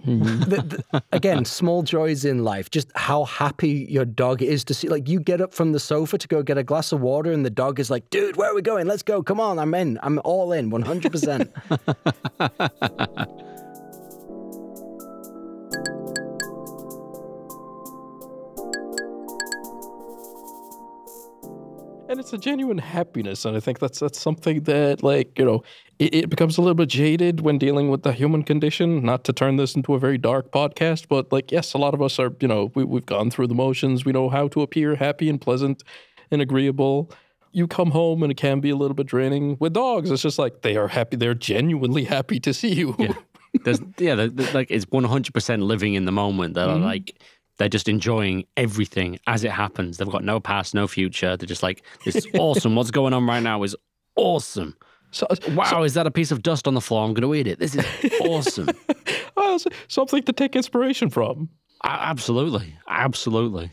Mm-hmm. 0.05 0.49
the, 0.49 0.83
the, 0.91 1.03
again, 1.11 1.45
small 1.45 1.83
joys 1.83 2.25
in 2.25 2.43
life, 2.43 2.71
just 2.71 2.91
how 2.95 3.25
happy 3.25 3.85
your 3.89 4.05
dog 4.05 4.41
is 4.41 4.63
to 4.65 4.73
see. 4.73 4.87
Like, 4.87 5.07
you 5.07 5.19
get 5.19 5.39
up 5.39 5.53
from 5.53 5.71
the 5.71 5.79
sofa 5.79 6.17
to 6.17 6.27
go 6.27 6.41
get 6.41 6.57
a 6.57 6.63
glass 6.63 6.91
of 6.91 7.01
water, 7.01 7.31
and 7.31 7.45
the 7.45 7.51
dog 7.51 7.79
is 7.79 7.91
like, 7.91 8.09
dude, 8.09 8.37
where 8.37 8.51
are 8.51 8.55
we 8.55 8.63
going? 8.63 8.87
Let's 8.87 9.03
go. 9.03 9.21
Come 9.21 9.39
on. 9.39 9.59
I'm 9.59 9.75
in. 9.75 9.99
I'm 10.01 10.19
all 10.25 10.51
in 10.51 10.71
100%. 10.71 13.45
and 22.15 22.23
it's 22.23 22.31
a 22.31 22.37
genuine 22.37 22.77
happiness 22.77 23.43
and 23.43 23.57
i 23.57 23.59
think 23.59 23.79
that's 23.79 23.99
that's 23.99 24.17
something 24.17 24.63
that 24.63 25.03
like 25.03 25.37
you 25.37 25.43
know 25.43 25.61
it, 25.99 26.15
it, 26.15 26.29
becomes 26.29 26.57
a 26.57 26.61
little 26.61 26.75
bit 26.75 26.87
jaded 26.87 27.41
when 27.41 27.57
dealing 27.57 27.89
with 27.89 28.03
the 28.03 28.13
human 28.13 28.41
condition 28.41 29.03
not 29.03 29.25
to 29.25 29.33
turn 29.33 29.57
this 29.57 29.75
into 29.75 29.93
a 29.93 29.99
very 29.99 30.17
dark 30.17 30.49
podcast 30.49 31.09
but 31.09 31.29
like 31.33 31.51
yes 31.51 31.73
a 31.73 31.77
lot 31.77 31.93
of 31.93 32.01
us 32.01 32.17
are 32.17 32.31
you 32.39 32.47
know 32.47 32.71
we, 32.73 32.85
we've 32.85 33.05
gone 33.05 33.29
through 33.29 33.47
the 33.47 33.53
motions 33.53 34.05
we 34.05 34.13
know 34.13 34.29
how 34.29 34.47
to 34.47 34.61
appear 34.61 34.95
happy 34.95 35.29
and 35.29 35.41
pleasant 35.41 35.83
and 36.31 36.41
agreeable 36.41 37.11
you 37.51 37.67
come 37.67 37.91
home 37.91 38.23
and 38.23 38.31
it 38.31 38.35
can 38.35 38.61
be 38.61 38.69
a 38.69 38.77
little 38.77 38.95
bit 38.95 39.07
draining 39.07 39.57
with 39.59 39.73
dogs 39.73 40.09
it's 40.09 40.21
just 40.21 40.39
like 40.39 40.61
they 40.61 40.77
are 40.77 40.87
happy 40.87 41.17
they're 41.17 41.33
genuinely 41.33 42.05
happy 42.05 42.39
to 42.39 42.53
see 42.53 42.73
you 42.73 42.95
yeah. 42.97 43.13
There's, 43.63 43.79
yeah, 43.97 44.27
like 44.53 44.69
it's 44.69 44.85
100% 44.85 45.61
living 45.61 45.93
in 45.93 46.03
the 46.03 46.11
moment. 46.11 46.55
They're 46.55 46.67
mm-hmm. 46.67 46.83
like, 46.83 47.17
they're 47.57 47.69
just 47.69 47.87
enjoying 47.87 48.45
everything 48.57 49.19
as 49.27 49.43
it 49.43 49.51
happens. 49.51 49.97
They've 49.97 50.09
got 50.09 50.23
no 50.23 50.39
past, 50.39 50.73
no 50.73 50.87
future. 50.87 51.37
They're 51.37 51.47
just 51.47 51.63
like, 51.63 51.83
this 52.03 52.15
is 52.15 52.27
awesome. 52.37 52.75
What's 52.75 52.91
going 52.91 53.13
on 53.13 53.25
right 53.25 53.41
now 53.41 53.63
is 53.63 53.75
awesome. 54.15 54.75
So, 55.11 55.27
wow, 55.51 55.63
so, 55.65 55.83
is 55.83 55.93
that 55.93 56.07
a 56.07 56.11
piece 56.11 56.31
of 56.31 56.43
dust 56.43 56.67
on 56.67 56.73
the 56.73 56.81
floor? 56.81 57.05
I'm 57.05 57.13
going 57.13 57.21
to 57.21 57.33
eat 57.35 57.47
it. 57.47 57.59
This 57.59 57.75
is 57.75 58.21
awesome. 58.21 58.69
something 59.87 60.23
to 60.23 60.33
take 60.33 60.55
inspiration 60.55 61.09
from. 61.09 61.49
absolutely, 61.83 62.75
absolutely. 62.89 63.71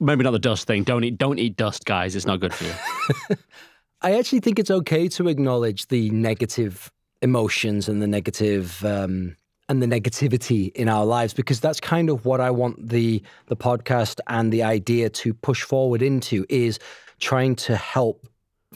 Maybe 0.00 0.22
not 0.22 0.32
the 0.32 0.38
dust 0.38 0.66
thing. 0.66 0.84
Don't 0.84 1.02
eat, 1.02 1.18
don't 1.18 1.38
eat 1.38 1.56
dust, 1.56 1.84
guys. 1.84 2.14
It's 2.14 2.26
not 2.26 2.40
good 2.40 2.54
for 2.54 2.64
you. 2.64 3.36
I 4.02 4.18
actually 4.18 4.40
think 4.40 4.58
it's 4.58 4.70
okay 4.70 5.08
to 5.08 5.28
acknowledge 5.28 5.88
the 5.88 6.10
negative 6.10 6.92
emotions 7.22 7.88
and 7.88 8.02
the 8.02 8.06
negative 8.06 8.84
um, 8.84 9.36
and 9.68 9.82
the 9.82 9.86
negativity 9.86 10.72
in 10.74 10.88
our 10.88 11.04
lives 11.04 11.32
because 11.32 11.60
that's 11.60 11.80
kind 11.80 12.10
of 12.10 12.24
what 12.24 12.40
I 12.40 12.50
want 12.50 12.88
the 12.88 13.22
the 13.46 13.56
podcast 13.56 14.20
and 14.28 14.52
the 14.52 14.62
idea 14.62 15.08
to 15.10 15.34
push 15.34 15.62
forward 15.62 16.02
into 16.02 16.44
is 16.48 16.78
trying 17.20 17.56
to 17.56 17.76
help 17.76 18.26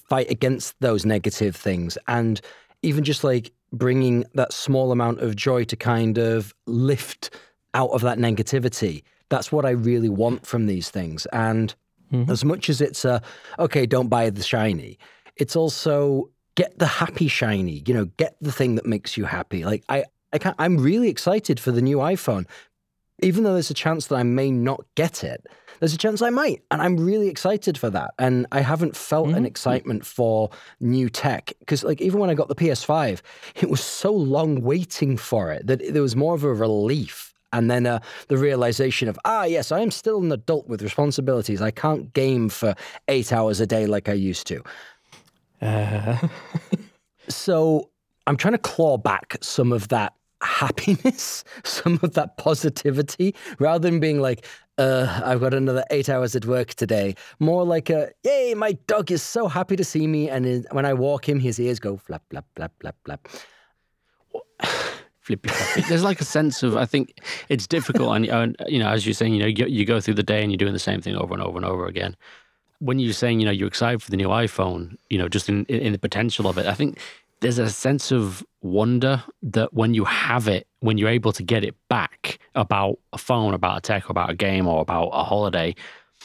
fight 0.09 0.31
against 0.31 0.81
those 0.81 1.05
negative 1.05 1.55
things. 1.55 1.99
And 2.07 2.41
even 2.83 3.05
just 3.05 3.25
like 3.25 3.53
bringing 3.73 4.25
that 4.35 4.53
small 4.53 4.93
amount 4.93 5.21
of 5.21 5.37
joy 5.37 5.65
to 5.65 5.77
kind 5.77 6.17
of 6.17 6.55
lift 6.67 7.31
out 7.75 7.91
of 7.91 8.01
that 8.01 8.19
negativity 8.19 9.03
that's 9.29 9.53
what 9.53 9.67
I 9.67 9.71
really 9.71 10.09
want 10.09 10.47
from 10.47 10.67
these 10.67 10.91
things. 10.91 11.27
And 11.27 11.75
mm-hmm. 12.13 12.31
as 12.31 12.45
much 12.45 12.69
as 12.71 12.81
it's 12.81 13.05
a 13.05 13.23
okay 13.59 13.87
don't 13.87 14.09
buy 14.09 14.31
the 14.31 14.43
shiny 14.43 14.99
it's 15.37 15.55
also 15.55 16.31
get 16.55 16.79
the 16.79 16.87
happy 16.87 17.29
shiny 17.29 17.85
you 17.87 17.95
know 17.95 18.07
get 18.17 18.37
the 18.41 18.51
thing 18.53 18.77
that 18.77 18.87
makes 18.87 19.17
you 19.17 19.25
happy. 19.25 19.65
Like 19.65 19.85
i 19.89 20.05
I 20.33 20.65
am 20.65 20.79
really 20.79 21.09
excited 21.09 21.59
for 21.59 21.71
the 21.71 21.83
new 21.83 21.99
iPhone. 21.99 22.47
Even 23.21 23.43
though 23.43 23.55
there's 23.55 23.71
a 23.71 23.75
chance 23.75 24.07
that 24.07 24.17
I 24.17 24.23
may 24.23 24.51
not 24.51 24.85
get 24.95 25.25
it, 25.25 25.45
there's 25.81 25.95
a 25.95 25.99
chance 25.99 26.23
I 26.23 26.31
might. 26.31 26.63
And 26.71 26.81
I'm 26.81 26.97
really 26.97 27.29
excited 27.29 27.79
for 27.79 27.91
that. 27.91 28.13
And 28.19 28.47
I 28.53 28.61
haven't 28.61 28.97
felt 28.97 29.29
mm-hmm. 29.29 29.39
an 29.39 29.47
excitement 29.47 30.07
for 30.07 30.51
new 30.81 31.09
tech. 31.09 31.53
Because, 31.61 31.85
like, 31.85 32.01
even 32.01 32.21
when 32.21 32.31
I 32.31 32.35
got 32.35 32.49
the 32.49 32.55
PS5, 32.55 33.21
it 33.57 33.71
was 33.71 33.83
so 33.83 34.13
long 34.13 34.63
waiting 34.63 35.17
for 35.17 35.53
it 35.53 35.67
that 35.67 35.93
there 35.93 36.03
was 36.03 36.17
more 36.17 36.35
of 36.35 36.45
a 36.45 36.53
relief. 36.53 37.35
And 37.53 37.71
then 37.71 37.87
uh, 37.87 38.01
the 38.29 38.37
realization 38.37 39.09
of, 39.09 39.19
ah, 39.25 39.45
yes, 39.45 39.73
I 39.73 39.81
am 39.81 39.91
still 39.91 40.19
an 40.19 40.31
adult 40.31 40.69
with 40.69 40.83
responsibilities. 40.83 41.63
I 41.63 41.71
can't 41.71 42.13
game 42.13 42.51
for 42.51 42.75
eight 43.09 43.33
hours 43.33 43.61
a 43.61 43.67
day 43.67 43.87
like 43.87 44.09
I 44.09 44.13
used 44.13 44.47
to. 44.49 44.63
Uh. 45.63 46.19
so 47.29 47.91
I'm 48.27 48.37
trying 48.37 48.53
to 48.53 48.59
claw 48.59 48.99
back 48.99 49.39
some 49.41 49.73
of 49.73 49.89
that 49.89 50.13
happiness, 50.43 51.45
some 51.65 51.99
of 52.03 52.15
that 52.15 52.37
positivity, 52.37 53.35
rather 53.59 53.89
than 53.89 54.01
being 54.01 54.21
like, 54.21 54.47
uh, 54.79 55.23
I've 55.25 55.41
got 55.41 55.55
another 55.55 55.85
eight 55.91 56.09
hours 56.09 56.37
at 56.37 56.47
work 56.47 56.75
today. 56.75 57.15
More 57.41 57.65
like 57.65 57.91
a, 57.91 58.11
yay, 58.23 58.55
my 58.55 58.73
dog 58.87 59.11
is 59.11 59.23
so 59.23 59.49
happy 59.49 59.75
to 59.77 59.85
see 59.85 60.07
me. 60.07 60.31
And 60.31 60.67
when 60.71 60.87
I 60.87 60.95
walk 60.95 61.29
him, 61.29 61.41
his 61.41 61.59
ears 61.59 61.81
go 61.81 61.97
flap, 61.97 62.23
flap, 62.31 62.47
flap, 62.55 62.73
flap, 62.81 62.97
flap. 63.05 63.29
Flippy 65.21 65.51
There's 65.89 66.05
like 66.05 66.21
a 66.21 66.25
sense 66.25 66.63
of, 66.63 66.77
I 66.77 66.87
think 66.87 67.21
it's 67.49 67.67
difficult. 67.67 68.17
And, 68.17 68.57
you 68.67 68.79
know, 68.79 68.89
as 68.89 69.05
you're 69.05 69.15
saying, 69.15 69.35
you 69.35 69.41
know, 69.41 69.47
you, 69.47 69.67
you 69.67 69.85
go 69.85 70.01
through 70.01 70.15
the 70.15 70.23
day 70.23 70.43
and 70.43 70.51
you're 70.53 70.59
doing 70.59 70.73
the 70.73 70.79
same 70.79 71.01
thing 71.01 71.17
over 71.17 71.35
and 71.35 71.43
over 71.43 71.59
and 71.59 71.67
over 71.67 71.87
again. 71.87 72.17
When 72.79 73.01
you're 73.01 73.13
saying, 73.13 73.41
you 73.41 73.47
know, 73.47 73.53
you're 73.53 73.69
excited 73.69 74.01
for 74.01 74.11
the 74.13 74.17
new 74.17 74.29
iPhone, 74.29 74.97
you 75.11 75.19
know, 75.19 75.29
just 75.29 75.49
in, 75.49 75.65
in 75.67 75.93
the 75.93 75.99
potential 75.99 76.47
of 76.47 76.57
it, 76.57 76.67
I 76.67 76.75
think 76.75 76.99
there's 77.41 77.59
a 77.59 77.71
sense 77.71 78.11
of 78.13 78.45
wonder 78.63 79.23
that 79.43 79.73
when 79.73 79.95
you 79.95 80.05
have 80.05 80.49
it, 80.49 80.67
when 80.81 80.99
you're 80.99 81.09
able 81.09 81.33
to 81.33 81.43
get 81.43 81.65
it 81.65 81.75
back 81.89 82.39
about 82.55 82.99
a 83.13 83.19
phone, 83.19 83.55
about 83.55 83.79
a 83.79 83.81
tech, 83.81 84.09
about 84.09 84.31
a 84.31 84.35
game, 84.35 84.67
or 84.67 84.81
about 84.81 85.09
a 85.09 85.25
holiday, 85.25 85.75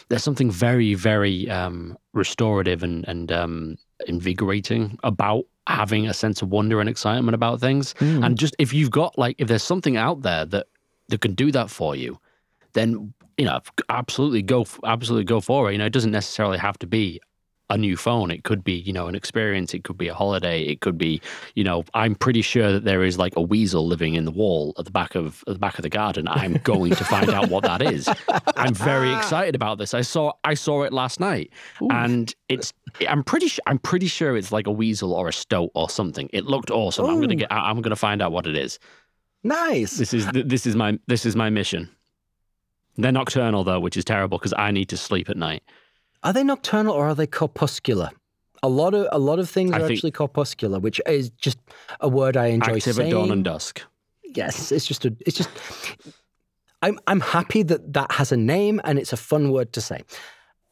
there's 0.10 0.24
something 0.24 0.50
very, 0.50 0.94
very 0.94 1.50
um, 1.50 1.98
restorative 2.14 2.84
and, 2.84 3.08
and 3.08 3.32
um, 3.32 3.78
invigorating 4.08 4.98
about 5.04 5.46
having 5.68 6.08
a 6.08 6.14
sense 6.14 6.42
of 6.42 6.50
wonder 6.50 6.80
and 6.80 6.90
excitement 6.90 7.36
about 7.36 7.60
things. 7.60 7.94
Mm. 7.96 8.26
And 8.26 8.38
just 8.38 8.56
if 8.60 8.74
you've 8.74 8.92
got 8.92 9.18
like, 9.18 9.36
if 9.38 9.48
there's 9.48 9.64
something 9.64 9.98
out 9.98 10.22
there 10.22 10.46
that 10.46 10.68
that 11.10 11.22
can 11.22 11.36
do 11.36 11.52
that 11.52 11.70
for 11.70 11.96
you, 11.96 12.20
then 12.74 13.14
you 13.38 13.46
know, 13.46 13.60
absolutely 13.90 14.42
go, 14.42 14.66
absolutely 14.86 15.26
go 15.26 15.42
for 15.42 15.70
it. 15.70 15.74
You 15.74 15.80
know, 15.80 15.86
it 15.86 15.94
doesn't 15.94 16.12
necessarily 16.12 16.58
have 16.58 16.78
to 16.80 16.88
be 16.88 17.20
a 17.74 17.78
new 17.78 17.98
phone. 17.98 18.30
It 18.30 18.44
could 18.44 18.64
be, 18.64 18.74
you 18.74 18.94
know, 18.94 19.08
an 19.08 19.16
experience. 19.16 19.74
It 19.74 19.84
could 19.84 19.98
be 19.98 20.08
a 20.08 20.14
holiday. 20.14 20.62
It 20.62 20.82
could 20.82 20.98
be, 20.98 21.20
you 21.56 21.64
know, 21.64 21.84
I'm 21.96 22.14
pretty 22.14 22.44
sure 22.44 22.72
that 22.72 22.86
there 22.86 23.04
is 23.04 23.18
like 23.18 23.36
a 23.36 23.42
weasel 23.42 23.88
living 23.88 24.14
in 24.14 24.26
the 24.26 24.32
wall 24.32 24.76
at 24.78 24.86
the 24.86 24.92
back 24.92 25.16
of 25.16 25.44
at 25.48 25.54
the 25.54 25.60
back 25.60 25.80
of 25.80 25.84
the 25.84 25.90
garden. 25.90 26.28
I'm 26.28 26.54
going 26.64 26.94
to 26.96 27.04
find 27.04 27.30
out 27.32 27.50
what 27.50 27.64
that 27.64 27.82
is. 27.82 28.08
I'm 28.56 28.76
very 28.76 29.14
excited 29.18 29.56
about 29.56 29.80
this. 29.80 29.94
I 29.94 30.02
saw 30.02 30.34
I 30.44 30.54
saw 30.54 30.84
it 30.84 30.94
last 30.94 31.20
night, 31.20 31.52
Ooh. 31.82 31.88
and 31.90 32.34
it's. 32.48 32.74
I'm 33.10 33.24
pretty 33.24 33.48
sure. 33.48 33.64
I'm 33.66 33.80
pretty 33.80 34.08
sure 34.08 34.38
it's 34.38 34.52
like 34.52 34.68
a 34.68 34.72
weasel 34.72 35.14
or 35.14 35.28
a 35.28 35.34
stoat 35.34 35.72
or 35.74 35.90
something. 35.90 36.30
It 36.32 36.46
looked 36.46 36.70
awesome. 36.70 37.06
Ooh. 37.06 37.10
I'm 37.10 37.22
gonna 37.22 37.36
get. 37.36 37.52
I'm 37.52 37.82
gonna 37.82 37.96
find 37.96 38.22
out 38.22 38.32
what 38.32 38.46
it 38.46 38.56
is. 38.56 38.78
Nice. 39.44 39.98
This 39.98 40.14
is 40.14 40.28
this 40.32 40.68
is 40.68 40.76
my 40.76 41.00
this 41.08 41.26
is 41.26 41.36
my 41.36 41.50
mission. 41.50 41.90
They're 42.98 43.12
nocturnal 43.12 43.64
though, 43.64 43.80
which 43.80 43.98
is 43.98 44.06
terrible 44.06 44.38
because 44.38 44.54
I 44.56 44.70
need 44.70 44.90
to 44.90 44.98
sleep 44.98 45.28
at 45.30 45.38
night. 45.38 45.64
Are 46.24 46.34
they 46.34 46.44
nocturnal 46.44 46.94
or 46.94 47.08
are 47.08 47.16
they 47.16 47.28
crepuscular? 47.28 48.10
A 48.62 48.70
lot 48.70 48.94
of 48.94 49.08
a 49.12 49.20
lot 49.20 49.40
of 49.40 49.50
things 49.50 49.72
I 49.72 49.82
are 49.82 49.86
actually 49.86 50.12
crepuscular, 50.12 50.80
which 50.80 51.02
is 51.06 51.30
just 51.32 51.58
a 52.00 52.08
word 52.08 52.38
I 52.38 52.48
enjoy 52.48 52.78
active 52.78 52.96
saying. 52.96 53.10
at 53.10 53.12
dawn 53.12 53.32
and 53.32 53.44
dusk. 53.44 53.82
Yes, 54.24 54.72
it's 54.72 54.86
just 54.86 55.04
a. 55.06 55.16
It's 55.26 55.38
just. 55.38 55.50
I'm 56.82 57.00
I'm 57.08 57.20
happy 57.20 57.64
that 57.64 57.94
that 57.94 58.12
has 58.14 58.32
a 58.32 58.38
name 58.38 58.80
and 58.86 58.98
it's 58.98 59.12
a 59.12 59.18
fun 59.18 59.52
word 59.52 59.74
to 59.74 59.82
say. 59.82 60.02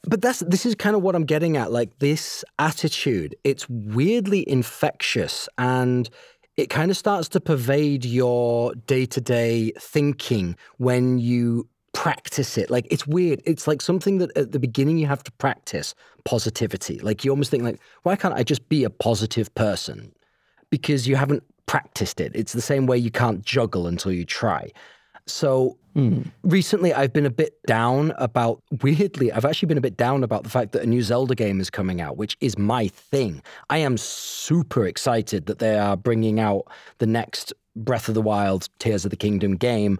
But 0.03 0.21
that's 0.21 0.39
this 0.39 0.65
is 0.65 0.73
kind 0.73 0.95
of 0.95 1.01
what 1.01 1.15
I'm 1.15 1.25
getting 1.25 1.57
at. 1.57 1.71
Like 1.71 1.99
this 1.99 2.45
attitude, 2.57 3.35
it's 3.43 3.69
weirdly 3.69 4.47
infectious 4.49 5.49
and 5.57 6.09
it 6.57 6.69
kind 6.69 6.91
of 6.91 6.97
starts 6.97 7.29
to 7.29 7.39
pervade 7.39 8.05
your 8.05 8.73
day 8.75 9.05
to 9.05 9.21
day 9.21 9.71
thinking 9.79 10.55
when 10.77 11.17
you 11.17 11.67
practice 11.93 12.57
it. 12.57 12.69
Like 12.69 12.87
it's 12.89 13.05
weird. 13.05 13.41
It's 13.45 13.67
like 13.67 13.81
something 13.81 14.17
that 14.19 14.35
at 14.37 14.51
the 14.51 14.59
beginning 14.59 14.97
you 14.97 15.07
have 15.07 15.23
to 15.23 15.31
practice 15.33 15.93
positivity. 16.25 16.99
Like 16.99 17.25
you 17.25 17.31
almost 17.31 17.51
think 17.51 17.63
like, 17.63 17.79
why 18.03 18.15
can't 18.15 18.33
I 18.33 18.43
just 18.43 18.67
be 18.69 18.83
a 18.83 18.89
positive 18.89 19.53
person? 19.55 20.11
Because 20.69 21.07
you 21.07 21.15
haven't 21.15 21.43
practiced 21.65 22.21
it. 22.21 22.31
It's 22.35 22.53
the 22.53 22.61
same 22.61 22.85
way 22.85 22.97
you 22.97 23.11
can't 23.11 23.43
juggle 23.43 23.87
until 23.87 24.11
you 24.11 24.25
try. 24.25 24.71
So 25.27 25.77
mm. 25.95 26.29
recently 26.43 26.93
I've 26.93 27.13
been 27.13 27.25
a 27.25 27.31
bit 27.31 27.61
down 27.67 28.13
about 28.17 28.61
weirdly, 28.81 29.31
I've 29.31 29.45
actually 29.45 29.67
been 29.67 29.77
a 29.77 29.81
bit 29.81 29.97
down 29.97 30.23
about 30.23 30.43
the 30.43 30.49
fact 30.49 30.71
that 30.71 30.83
a 30.83 30.87
new 30.87 31.01
Zelda 31.01 31.35
game 31.35 31.59
is 31.59 31.69
coming 31.69 32.01
out, 32.01 32.17
which 32.17 32.37
is 32.41 32.57
my 32.57 32.87
thing. 32.87 33.41
I 33.69 33.77
am 33.79 33.97
super 33.97 34.85
excited 34.87 35.45
that 35.45 35.59
they 35.59 35.77
are 35.77 35.95
bringing 35.97 36.39
out 36.39 36.63
the 36.97 37.07
next 37.07 37.53
Breath 37.75 38.09
of 38.09 38.15
the 38.15 38.21
Wild 38.21 38.67
Tears 38.79 39.05
of 39.05 39.11
the 39.11 39.17
Kingdom 39.17 39.55
game 39.55 39.99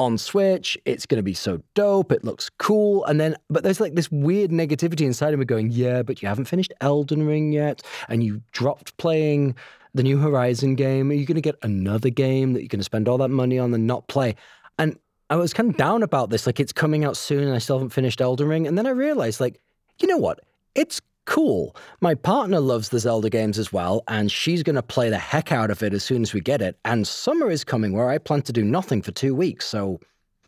on 0.00 0.16
Switch. 0.16 0.78
It's 0.86 1.04
going 1.04 1.18
to 1.18 1.22
be 1.22 1.34
so 1.34 1.60
dope. 1.74 2.10
It 2.10 2.24
looks 2.24 2.48
cool. 2.56 3.04
And 3.04 3.20
then, 3.20 3.36
but 3.50 3.62
there's 3.62 3.80
like 3.80 3.94
this 3.94 4.10
weird 4.10 4.50
negativity 4.50 5.02
inside 5.02 5.34
of 5.34 5.38
me 5.38 5.44
going, 5.44 5.70
yeah, 5.70 6.02
but 6.02 6.22
you 6.22 6.28
haven't 6.28 6.46
finished 6.46 6.72
Elden 6.80 7.26
Ring 7.26 7.52
yet. 7.52 7.82
And 8.08 8.24
you 8.24 8.40
dropped 8.52 8.96
playing 8.96 9.54
the 9.92 10.02
new 10.02 10.16
Horizon 10.16 10.74
game. 10.74 11.10
Are 11.10 11.14
you 11.14 11.26
going 11.26 11.34
to 11.34 11.42
get 11.42 11.56
another 11.62 12.08
game 12.08 12.54
that 12.54 12.60
you're 12.60 12.68
going 12.68 12.80
to 12.80 12.84
spend 12.84 13.08
all 13.08 13.18
that 13.18 13.28
money 13.28 13.58
on 13.58 13.74
and 13.74 13.86
not 13.86 14.08
play? 14.08 14.36
And 14.78 14.98
I 15.28 15.36
was 15.36 15.52
kind 15.52 15.68
of 15.68 15.76
down 15.76 16.02
about 16.02 16.30
this. 16.30 16.46
Like, 16.46 16.60
it's 16.60 16.72
coming 16.72 17.04
out 17.04 17.18
soon 17.18 17.44
and 17.44 17.54
I 17.54 17.58
still 17.58 17.76
haven't 17.76 17.90
finished 17.90 18.22
Elden 18.22 18.48
Ring. 18.48 18.66
And 18.66 18.78
then 18.78 18.86
I 18.86 18.90
realized, 18.90 19.38
like, 19.38 19.60
you 20.00 20.08
know 20.08 20.16
what? 20.16 20.40
It's 20.74 21.02
cool. 21.30 21.76
My 22.00 22.14
partner 22.14 22.58
loves 22.60 22.88
the 22.88 22.98
Zelda 22.98 23.30
games 23.30 23.56
as 23.58 23.72
well, 23.72 24.02
and 24.08 24.30
she's 24.32 24.62
going 24.62 24.76
to 24.76 24.82
play 24.82 25.08
the 25.10 25.18
heck 25.18 25.52
out 25.52 25.70
of 25.70 25.82
it 25.82 25.94
as 25.94 26.02
soon 26.02 26.22
as 26.22 26.34
we 26.34 26.40
get 26.40 26.60
it. 26.60 26.76
And 26.84 27.06
summer 27.06 27.50
is 27.50 27.62
coming 27.64 27.92
where 27.92 28.08
I 28.10 28.18
plan 28.18 28.42
to 28.42 28.52
do 28.52 28.64
nothing 28.64 29.00
for 29.00 29.12
two 29.12 29.34
weeks. 29.34 29.64
So, 29.66 30.00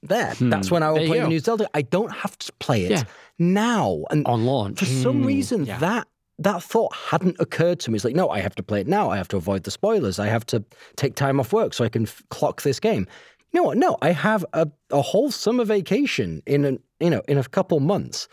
there, 0.03 0.35
that's 0.41 0.71
when 0.73 0.83
I 0.83 0.91
will 0.91 0.97
Hmm. 0.99 1.03
There 1.05 1.09
play 1.09 1.21
the 1.21 1.29
new 1.29 1.39
Zelda. 1.39 1.69
I 1.75 1.83
don't 1.83 2.13
have 2.13 2.37
to 2.39 2.53
play 2.59 2.85
it 2.87 2.91
Yeah. 2.91 3.05
now. 3.39 4.05
And 4.11 4.27
On 4.27 4.45
launch. 4.45 4.81
for 4.81 4.85
some 4.87 5.25
reason, 5.25 5.65
yeah. 5.65 5.79
that 5.79 6.09
that 6.39 6.61
thought 6.63 6.93
hadn't 6.97 7.37
occurred 7.39 7.79
to 7.81 7.91
me. 7.91 7.97
It's 7.97 8.05
like, 8.05 8.17
no, 8.17 8.29
I 8.29 8.41
have 8.41 8.57
to 8.57 8.63
play 8.65 8.81
it 8.81 8.89
now. 8.89 9.11
I 9.11 9.17
have 9.17 9.29
to 9.29 9.37
avoid 9.37 9.63
the 9.63 9.71
spoilers. 9.71 10.19
I 10.19 10.27
have 10.27 10.45
to 10.47 10.65
take 10.97 11.15
time 11.15 11.39
off 11.39 11.53
work 11.53 11.73
so 11.75 11.85
I 11.85 11.89
can 11.89 12.03
f- 12.05 12.23
clock 12.31 12.63
this 12.63 12.81
game. 12.81 13.07
You 13.53 13.61
know 13.61 13.67
what? 13.69 13.79
No, 13.79 13.97
I 14.03 14.11
have 14.11 14.45
a, 14.53 14.67
a 14.91 15.03
whole 15.03 15.31
summer 15.31 15.65
vacation 15.65 16.43
in 16.47 16.65
an 16.65 16.81
you 16.99 17.11
know 17.11 17.23
in 17.29 17.39
a 17.39 17.45
couple 17.45 17.79
months. 17.79 18.27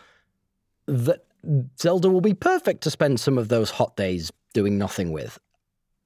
That 0.86 1.24
Zelda 1.78 2.08
will 2.10 2.20
be 2.20 2.34
perfect 2.34 2.82
to 2.82 2.90
spend 2.90 3.20
some 3.20 3.38
of 3.38 3.48
those 3.48 3.70
hot 3.70 3.96
days 3.96 4.30
doing 4.54 4.78
nothing 4.78 5.12
with. 5.12 5.38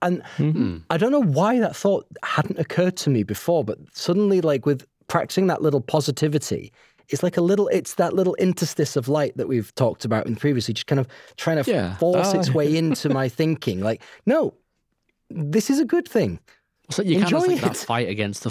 And 0.03 0.23
Hmm. 0.37 0.79
I 0.90 0.97
don't 0.99 1.12
know 1.12 1.23
why 1.23 1.59
that 1.61 1.75
thought 1.75 2.07
hadn't 2.23 2.59
occurred 2.59 2.97
to 2.99 3.11
me 3.11 3.23
before, 3.23 3.64
but 3.64 3.79
suddenly, 3.92 4.40
like 4.40 4.66
with 4.66 4.87
practicing 5.09 5.47
that 5.47 5.62
little 5.62 5.81
positivity, 5.81 6.73
it's 7.09 7.23
like 7.23 7.37
a 7.37 7.40
little, 7.40 7.68
it's 7.68 7.94
that 7.94 8.12
little 8.14 8.35
interstice 8.37 8.97
of 8.97 9.09
light 9.09 9.37
that 9.37 9.49
we've 9.49 9.75
talked 9.75 10.05
about 10.05 10.27
in 10.27 10.37
previously, 10.37 10.75
just 10.75 10.87
kind 10.87 11.01
of 11.01 11.07
trying 11.37 11.62
to 11.62 11.70
Yeah. 11.70 11.97
force 11.97 12.33
Ah. 12.35 12.38
its 12.38 12.53
way 12.53 12.77
into 12.77 13.09
my 13.09 13.29
thinking. 13.40 13.81
Like, 13.81 14.03
no, 14.27 14.55
this 15.31 15.70
is 15.70 15.79
a 15.81 15.85
good 15.85 16.07
thing. 16.07 16.38
So 16.90 17.03
you 17.03 17.20
kind 17.20 17.33
of 17.35 17.42
Enjoy 17.44 17.53
like 17.55 17.61
that 17.62 17.77
fight 17.77 18.09
against 18.09 18.42
the 18.44 18.51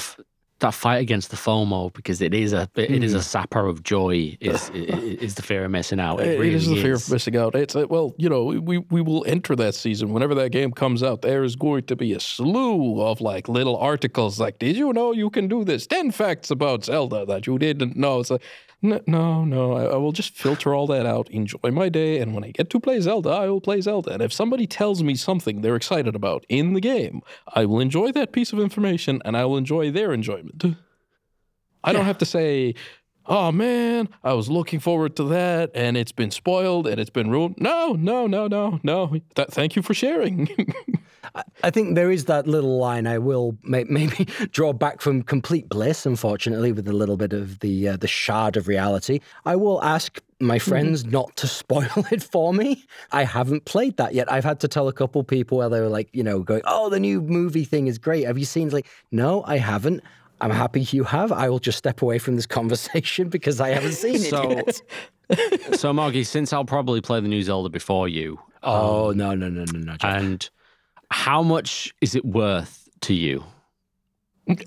that 0.64 0.74
fight 0.74 0.98
against 0.98 1.30
the 1.30 1.38
FOMO 1.38 1.94
because 1.94 2.20
it 2.22 2.34
is 2.34 2.52
a 2.54 2.68
it 2.76 3.04
is 3.04 3.14
a 3.14 3.22
sapper 3.22 3.68
of 3.68 3.84
joy. 3.84 4.36
Is 4.42 4.70
is 4.72 5.36
the 5.36 5.42
fear 5.44 5.64
of 5.66 5.72
missing 5.72 6.00
out? 6.00 6.20
It, 6.20 6.28
It- 6.28 6.40
really 6.40 6.50
it 6.50 6.56
is 6.56 6.68
the 6.68 6.82
fear 6.82 6.94
is. 6.94 7.08
of 7.08 7.14
missing 7.14 7.38
out. 7.38 7.56
It's 7.56 7.76
uh, 7.76 7.86
well, 7.90 8.14
you 8.18 8.28
know, 8.30 8.44
we 8.46 8.80
we 8.80 9.02
will 9.02 9.24
enter 9.28 9.56
that 9.56 9.76
season 9.76 10.12
whenever 10.14 10.36
that 10.36 10.52
game 10.52 10.72
comes 10.72 11.02
out. 11.04 11.22
There 11.22 11.44
is 11.44 11.56
going 11.56 11.84
to 11.86 11.96
be 11.96 12.14
a 12.14 12.20
slew 12.20 13.02
of 13.02 13.22
like 13.22 13.48
little 13.48 13.78
articles 13.78 14.40
like, 14.40 14.60
"Did 14.60 14.76
you 14.76 14.92
know 14.94 15.12
you 15.14 15.30
can 15.30 15.48
do 15.48 15.64
this? 15.64 15.86
Ten 15.88 16.12
facts 16.12 16.50
about 16.52 16.86
Zelda 16.86 17.26
that 17.26 17.46
you 17.48 17.58
didn't 17.60 17.96
know." 17.96 18.20
It's 18.22 18.32
like, 18.32 18.42
no, 18.84 19.02
no, 19.08 19.46
no. 19.46 19.74
I, 19.74 19.84
I 19.86 19.96
will 19.96 20.12
just 20.12 20.36
filter 20.36 20.76
all 20.76 20.86
that 20.88 21.06
out, 21.06 21.30
enjoy 21.32 21.72
my 21.72 21.90
day, 21.90 22.20
and 22.20 22.36
when 22.36 22.44
I 22.44 22.52
get 22.52 22.70
to 22.72 22.80
play 22.80 23.00
Zelda, 23.00 23.30
I 23.30 23.48
will 23.48 23.62
play 23.62 23.82
Zelda. 23.82 24.12
And 24.12 24.22
if 24.22 24.32
somebody 24.32 24.68
tells 24.68 25.02
me 25.02 25.16
something 25.16 25.62
they're 25.62 25.76
excited 25.76 26.16
about 26.16 26.46
in 26.50 26.74
the 26.74 26.82
game, 26.82 27.22
I 27.56 27.66
will 27.66 27.80
enjoy 27.80 28.12
that 28.12 28.34
piece 28.34 28.54
of 28.54 28.60
information, 28.60 29.22
and 29.26 29.36
I 29.36 29.46
will 29.46 29.58
enjoy 29.58 29.90
their 29.90 30.14
enjoyment. 30.14 30.64
I 31.84 31.94
don't 31.94 32.06
have 32.06 32.20
to 32.20 32.26
say, 32.26 32.76
oh 33.26 33.52
man, 33.52 34.10
I 34.24 34.34
was 34.34 34.50
looking 34.50 34.80
forward 34.80 35.16
to 35.18 35.24
that 35.26 35.72
and 35.74 35.98
it's 35.98 36.12
been 36.12 36.32
spoiled 36.32 36.88
and 36.88 37.00
it's 37.00 37.10
been 37.10 37.30
ruined. 37.30 37.56
No, 37.58 37.94
no, 37.94 38.28
no, 38.28 38.48
no, 38.48 38.80
no. 38.84 39.08
Th- 39.36 39.48
thank 39.50 39.76
you 39.76 39.82
for 39.82 39.94
sharing. 39.94 40.50
I 41.64 41.70
think 41.72 41.96
there 41.96 42.12
is 42.12 42.26
that 42.26 42.48
little 42.48 42.78
line 42.78 43.08
I 43.08 43.18
will 43.18 43.58
may- 43.64 43.86
maybe 43.86 44.26
draw 44.52 44.74
back 44.74 45.02
from 45.02 45.24
complete 45.24 45.70
bliss, 45.70 46.06
unfortunately, 46.06 46.72
with 46.72 46.88
a 46.88 46.94
little 46.94 47.18
bit 47.18 47.34
of 47.34 47.60
the 47.60 47.90
uh, 47.90 47.98
the 47.98 48.08
shard 48.08 48.58
of 48.58 48.68
reality. 48.68 49.20
I 49.46 49.56
will 49.56 49.82
ask 49.84 50.22
my 50.40 50.60
friends 50.60 51.06
not 51.06 51.36
to 51.38 51.48
spoil 51.62 51.88
it 52.12 52.22
for 52.22 52.54
me. 52.54 52.86
I 53.12 53.24
haven't 53.24 53.66
played 53.66 53.98
that 53.98 54.14
yet. 54.14 54.32
I've 54.32 54.44
had 54.44 54.60
to 54.60 54.68
tell 54.68 54.88
a 54.88 54.94
couple 54.94 55.24
people 55.24 55.60
where 55.60 55.70
they 55.70 55.80
were 55.80 55.90
like, 55.90 56.10
you 56.12 56.24
know, 56.24 56.40
going, 56.40 56.62
"Oh, 56.66 56.90
the 56.90 57.00
new 57.00 57.22
movie 57.22 57.64
thing 57.66 57.88
is 57.88 57.98
great. 57.98 58.26
Have 58.26 58.38
you 58.38 58.46
seen?" 58.46 58.68
it?" 58.68 58.74
Like, 58.74 58.88
no, 59.12 59.44
I 59.48 59.58
haven't. 59.58 60.04
I'm 60.44 60.52
happy 60.52 60.82
you 60.92 61.04
have. 61.06 61.32
I 61.32 61.50
will 61.50 61.60
just 61.60 61.78
step 61.78 62.02
away 62.02 62.20
from 62.20 62.36
this 62.36 62.46
conversation 62.46 63.30
because 63.36 63.60
I 63.62 63.70
haven't 63.70 63.94
seen 63.94 64.16
it 64.16 64.22
So- 64.30 64.50
yet. 64.52 64.82
So 65.80 65.92
Moggy, 65.94 66.24
since 66.26 66.52
I'll 66.54 66.66
probably 66.66 67.02
play 67.02 67.20
the 67.22 67.28
new 67.30 67.42
Zelda 67.42 67.70
before 67.70 68.08
you, 68.08 68.40
Oh 68.62 69.12
um, 69.12 69.18
no 69.18 69.34
no 69.34 69.48
no 69.50 69.64
no 69.72 69.80
no! 69.80 69.96
Jeff. 69.98 70.22
and 70.22 70.50
how 71.12 71.42
much 71.42 71.94
is 72.02 72.14
it 72.14 72.24
worth 72.26 72.88
to 73.02 73.14
you? 73.14 73.44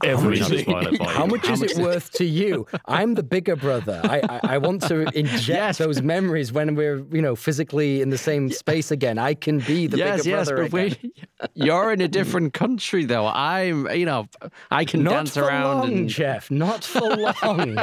Everything. 0.02 0.40
Not 0.40 0.48
to 0.50 0.58
spoil 0.60 0.86
it 0.86 0.96
for 0.96 1.04
How 1.04 1.26
much 1.26 1.48
is 1.50 1.62
it 1.62 1.76
worth 1.82 2.10
to 2.12 2.24
you? 2.24 2.66
I'm 2.86 3.14
the 3.14 3.22
bigger 3.22 3.56
brother. 3.56 4.00
I, 4.04 4.20
I, 4.28 4.40
I 4.54 4.58
want 4.58 4.82
to 4.82 5.00
inject 5.18 5.48
Yes. 5.48 5.78
those 5.78 6.00
memories 6.02 6.50
when 6.52 6.74
we're, 6.74 7.04
you 7.12 7.20
know, 7.20 7.36
physically 7.36 8.00
in 8.00 8.08
the 8.10 8.16
same 8.18 8.50
space 8.50 8.90
again. 8.90 9.18
I 9.18 9.34
can 9.34 9.58
be 9.58 9.86
the 9.86 9.98
yes, 9.98 10.22
bigger 10.22 10.36
yes, 10.36 10.48
brother 10.48 10.68
but 10.68 10.72
we, 10.72 11.12
you're 11.54 11.92
in 11.92 12.00
a 12.00 12.08
different 12.08 12.54
country 12.54 13.04
though. 13.04 13.26
I'm, 13.26 13.86
you 13.90 14.06
know, 14.06 14.28
I 14.70 14.84
can 14.86 15.02
Not 15.02 15.10
dance 15.10 15.34
for 15.34 15.42
around 15.44 15.78
long, 15.78 15.92
and 15.92 16.08
Jeff. 16.08 16.50
Not 16.50 16.82
for 16.82 17.00
long. 17.14 17.76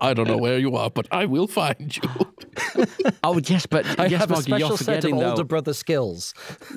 I 0.00 0.14
don't 0.14 0.26
know 0.28 0.38
where 0.38 0.58
you 0.58 0.76
are, 0.76 0.90
but 0.90 1.06
I 1.10 1.26
will 1.26 1.46
find 1.46 1.94
you. 1.96 2.02
oh 3.22 3.38
yes, 3.44 3.66
but 3.66 3.84
I 4.00 4.06
yes, 4.06 4.20
have 4.20 4.30
a 4.30 4.34
Moggy, 4.34 4.50
you're 4.50 4.58
special 4.60 4.76
set 4.78 5.04
of 5.04 5.12
older 5.12 5.36
though. 5.36 5.44
brother 5.44 5.72
skills. 5.74 6.32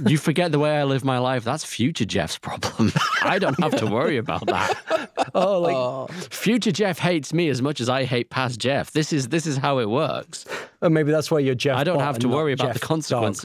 You 0.05 0.17
forget 0.17 0.51
the 0.51 0.59
way 0.59 0.77
I 0.77 0.83
live 0.83 1.03
my 1.05 1.19
life. 1.19 1.43
That's 1.43 1.63
future 1.63 2.05
Jeff's 2.05 2.37
problem. 2.37 2.91
I 3.21 3.39
don't 3.39 3.59
have 3.61 3.75
to 3.77 3.85
worry 3.87 4.17
about 4.17 4.45
that. 4.47 4.73
Oh, 5.35 5.59
like 5.61 6.11
Future 6.31 6.71
Jeff 6.71 6.97
hates 6.99 7.33
me 7.33 7.49
as 7.49 7.61
much 7.61 7.81
as 7.81 7.89
I 7.89 8.05
hate 8.05 8.29
past 8.29 8.59
Jeff. 8.59 8.91
This 8.91 9.11
is 9.11 9.27
this 9.27 9.45
is 9.45 9.57
how 9.57 9.79
it 9.79 9.89
works. 9.89 10.45
or 10.81 10.89
maybe 10.89 11.11
that's 11.11 11.29
why 11.29 11.39
you're 11.39 11.53
Jeff. 11.53 11.77
I 11.77 11.83
don't 11.83 11.99
have 11.99 12.17
to 12.19 12.29
worry 12.29 12.53
about 12.53 12.67
Jeff 12.67 12.81
the 12.81 12.87
Dog. 13.09 13.35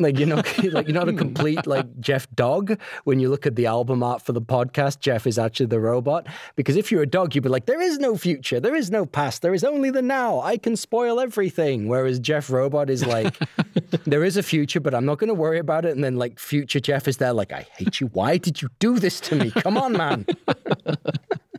Like 0.00 0.18
you're 0.18 0.28
not 0.28 0.46
like 0.72 0.86
you're 0.86 0.94
not 0.94 1.08
a 1.08 1.12
complete 1.12 1.66
like 1.66 1.86
Jeff 2.00 2.30
dog. 2.34 2.78
When 3.04 3.18
you 3.18 3.28
look 3.28 3.46
at 3.46 3.56
the 3.56 3.66
album 3.66 4.02
art 4.02 4.22
for 4.22 4.32
the 4.32 4.40
podcast, 4.40 5.00
Jeff 5.00 5.26
is 5.26 5.38
actually 5.38 5.66
the 5.66 5.80
robot. 5.80 6.26
Because 6.54 6.76
if 6.76 6.92
you're 6.92 7.02
a 7.02 7.06
dog, 7.06 7.34
you'd 7.34 7.42
be 7.42 7.48
like, 7.48 7.66
there 7.66 7.80
is 7.80 7.98
no 7.98 8.16
future, 8.16 8.60
there 8.60 8.76
is 8.76 8.90
no 8.90 9.06
past, 9.06 9.42
there 9.42 9.54
is 9.54 9.64
only 9.64 9.90
the 9.90 10.02
now. 10.02 10.40
I 10.40 10.56
can 10.56 10.76
spoil 10.76 11.18
everything. 11.18 11.88
Whereas 11.88 12.20
Jeff 12.20 12.50
Robot 12.50 12.90
is 12.90 13.04
like, 13.04 13.36
there 14.04 14.22
is 14.22 14.36
a 14.36 14.42
future, 14.42 14.80
but 14.80 14.94
I'm 14.94 15.04
not 15.04 15.18
going 15.18 15.28
to 15.28 15.34
worry 15.34 15.58
about 15.58 15.84
it. 15.84 15.94
And 15.94 16.04
then 16.04 16.16
like 16.16 16.38
future 16.38 16.80
Jeff 16.80 17.08
is 17.08 17.16
there, 17.16 17.32
like, 17.32 17.52
I 17.52 17.66
hate 17.76 18.00
you. 18.00 18.06
Why 18.08 18.36
did 18.36 18.62
you 18.62 18.68
do 18.78 18.98
this 18.98 19.20
to 19.20 19.34
me? 19.34 19.50
Come 19.50 19.76
on, 19.76 19.92
man. 19.92 20.26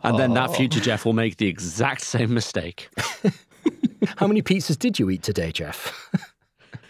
And 0.02 0.17
then 0.17 0.34
that 0.36 0.56
future 0.56 0.80
Jeff 0.80 1.06
will 1.06 1.13
make 1.13 1.38
the 1.38 1.47
exact 1.47 2.02
same 2.02 2.34
mistake. 2.34 2.89
How 4.15 4.28
many 4.28 4.41
pizzas 4.41 4.80
did 4.80 4.97
you 4.97 5.10
eat 5.10 5.23
today, 5.23 5.52
Jeff? 5.52 6.10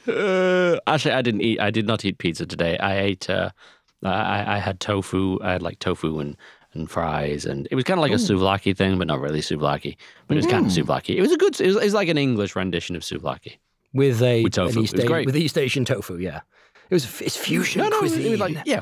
Uh, 0.08 0.80
actually, 0.88 1.12
I 1.14 1.22
didn't 1.22 1.42
eat. 1.42 1.60
I 1.60 1.72
did 1.72 1.86
not 1.88 2.04
eat 2.06 2.18
pizza 2.18 2.46
today. 2.46 2.78
I 2.78 3.00
ate. 3.00 3.30
Uh, 3.30 3.50
I, 4.04 4.56
I 4.56 4.58
had 4.60 4.80
tofu. 4.80 5.40
I 5.42 5.52
had 5.52 5.62
like 5.62 5.80
tofu 5.80 6.20
and, 6.20 6.38
and 6.74 6.90
fries, 6.90 7.46
and 7.46 7.68
it 7.72 7.76
was 7.76 7.84
kind 7.84 8.00
of 8.00 8.02
like 8.02 8.12
a 8.12 8.16
souvlaki 8.16 8.76
thing, 8.76 8.98
but 8.98 9.08
not 9.08 9.20
really 9.20 9.42
souvlaki. 9.42 9.98
But 10.28 10.38
it 10.38 10.40
was 10.44 10.48
kind 10.48 10.66
of 10.66 10.72
souvlaki. 10.72 11.16
It 11.16 11.22
was 11.22 11.32
a 11.32 11.38
good. 11.38 11.60
It 11.60 11.68
was, 11.68 11.76
it 11.76 11.84
was 11.84 11.94
like 11.94 12.08
an 12.08 12.18
English 12.18 12.56
rendition 12.56 12.96
of 12.96 13.02
souvlaki. 13.02 13.58
With 13.94 14.22
a 14.22 14.44
With 14.44 14.54
tofu. 14.54 14.82
East 14.82 14.96
Asian, 15.00 15.26
with 15.26 15.36
East 15.36 15.58
Asian 15.58 15.84
tofu, 15.86 16.18
yeah. 16.18 16.42
It 16.90 16.96
was 16.96 17.22
it's 17.22 17.36
fusion 17.38 17.82
No, 17.82 17.90
no, 17.90 17.98
it 17.98 18.02
was, 18.04 18.12
cuisine. 18.14 18.28
it 18.28 18.32
was 18.32 18.40
like 18.40 18.58
yeah. 18.66 18.82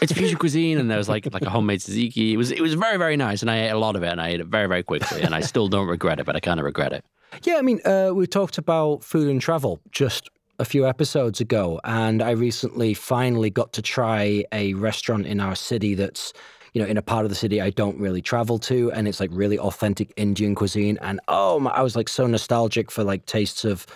It's 0.00 0.12
fusion 0.12 0.36
cuisine, 0.36 0.78
and 0.78 0.90
there 0.90 0.98
was 0.98 1.08
like 1.08 1.32
like 1.32 1.42
a 1.42 1.50
homemade 1.50 1.80
tzatziki. 1.80 2.32
It 2.32 2.36
was 2.36 2.50
it 2.50 2.60
was 2.60 2.74
very 2.74 2.98
very 2.98 3.16
nice, 3.16 3.40
and 3.42 3.50
I 3.50 3.64
ate 3.66 3.70
a 3.70 3.78
lot 3.78 3.94
of 3.94 4.02
it, 4.02 4.08
and 4.10 4.20
I 4.20 4.28
ate 4.30 4.40
it 4.40 4.46
very 4.46 4.66
very 4.66 4.82
quickly, 4.82 5.22
and 5.22 5.34
I 5.34 5.40
still 5.40 5.68
don't 5.68 5.86
regret 5.86 6.18
it, 6.18 6.26
but 6.26 6.34
I 6.34 6.40
kind 6.40 6.58
of 6.58 6.66
regret 6.66 6.92
it. 6.92 7.04
Yeah, 7.44 7.56
I 7.56 7.62
mean, 7.62 7.80
uh, 7.84 8.10
we 8.12 8.26
talked 8.26 8.58
about 8.58 9.04
food 9.04 9.28
and 9.28 9.40
travel 9.40 9.80
just 9.90 10.28
a 10.62 10.64
few 10.64 10.86
episodes 10.86 11.40
ago, 11.40 11.80
and 11.82 12.22
I 12.22 12.30
recently 12.30 12.94
finally 12.94 13.50
got 13.50 13.72
to 13.72 13.82
try 13.82 14.44
a 14.52 14.74
restaurant 14.74 15.26
in 15.26 15.40
our 15.40 15.56
city 15.56 15.94
that's, 15.94 16.32
you 16.72 16.80
know, 16.80 16.86
in 16.86 16.96
a 16.96 17.02
part 17.02 17.24
of 17.24 17.30
the 17.30 17.34
city 17.34 17.60
I 17.60 17.70
don't 17.70 17.98
really 17.98 18.22
travel 18.22 18.60
to, 18.60 18.92
and 18.92 19.08
it's 19.08 19.18
like 19.18 19.30
really 19.32 19.58
authentic 19.58 20.12
Indian 20.16 20.54
cuisine. 20.54 20.98
And 21.02 21.18
oh, 21.26 21.58
my, 21.58 21.72
I 21.72 21.82
was 21.82 21.96
like 21.96 22.08
so 22.08 22.28
nostalgic 22.28 22.92
for 22.92 23.02
like 23.02 23.26
tastes 23.26 23.64
of 23.64 23.86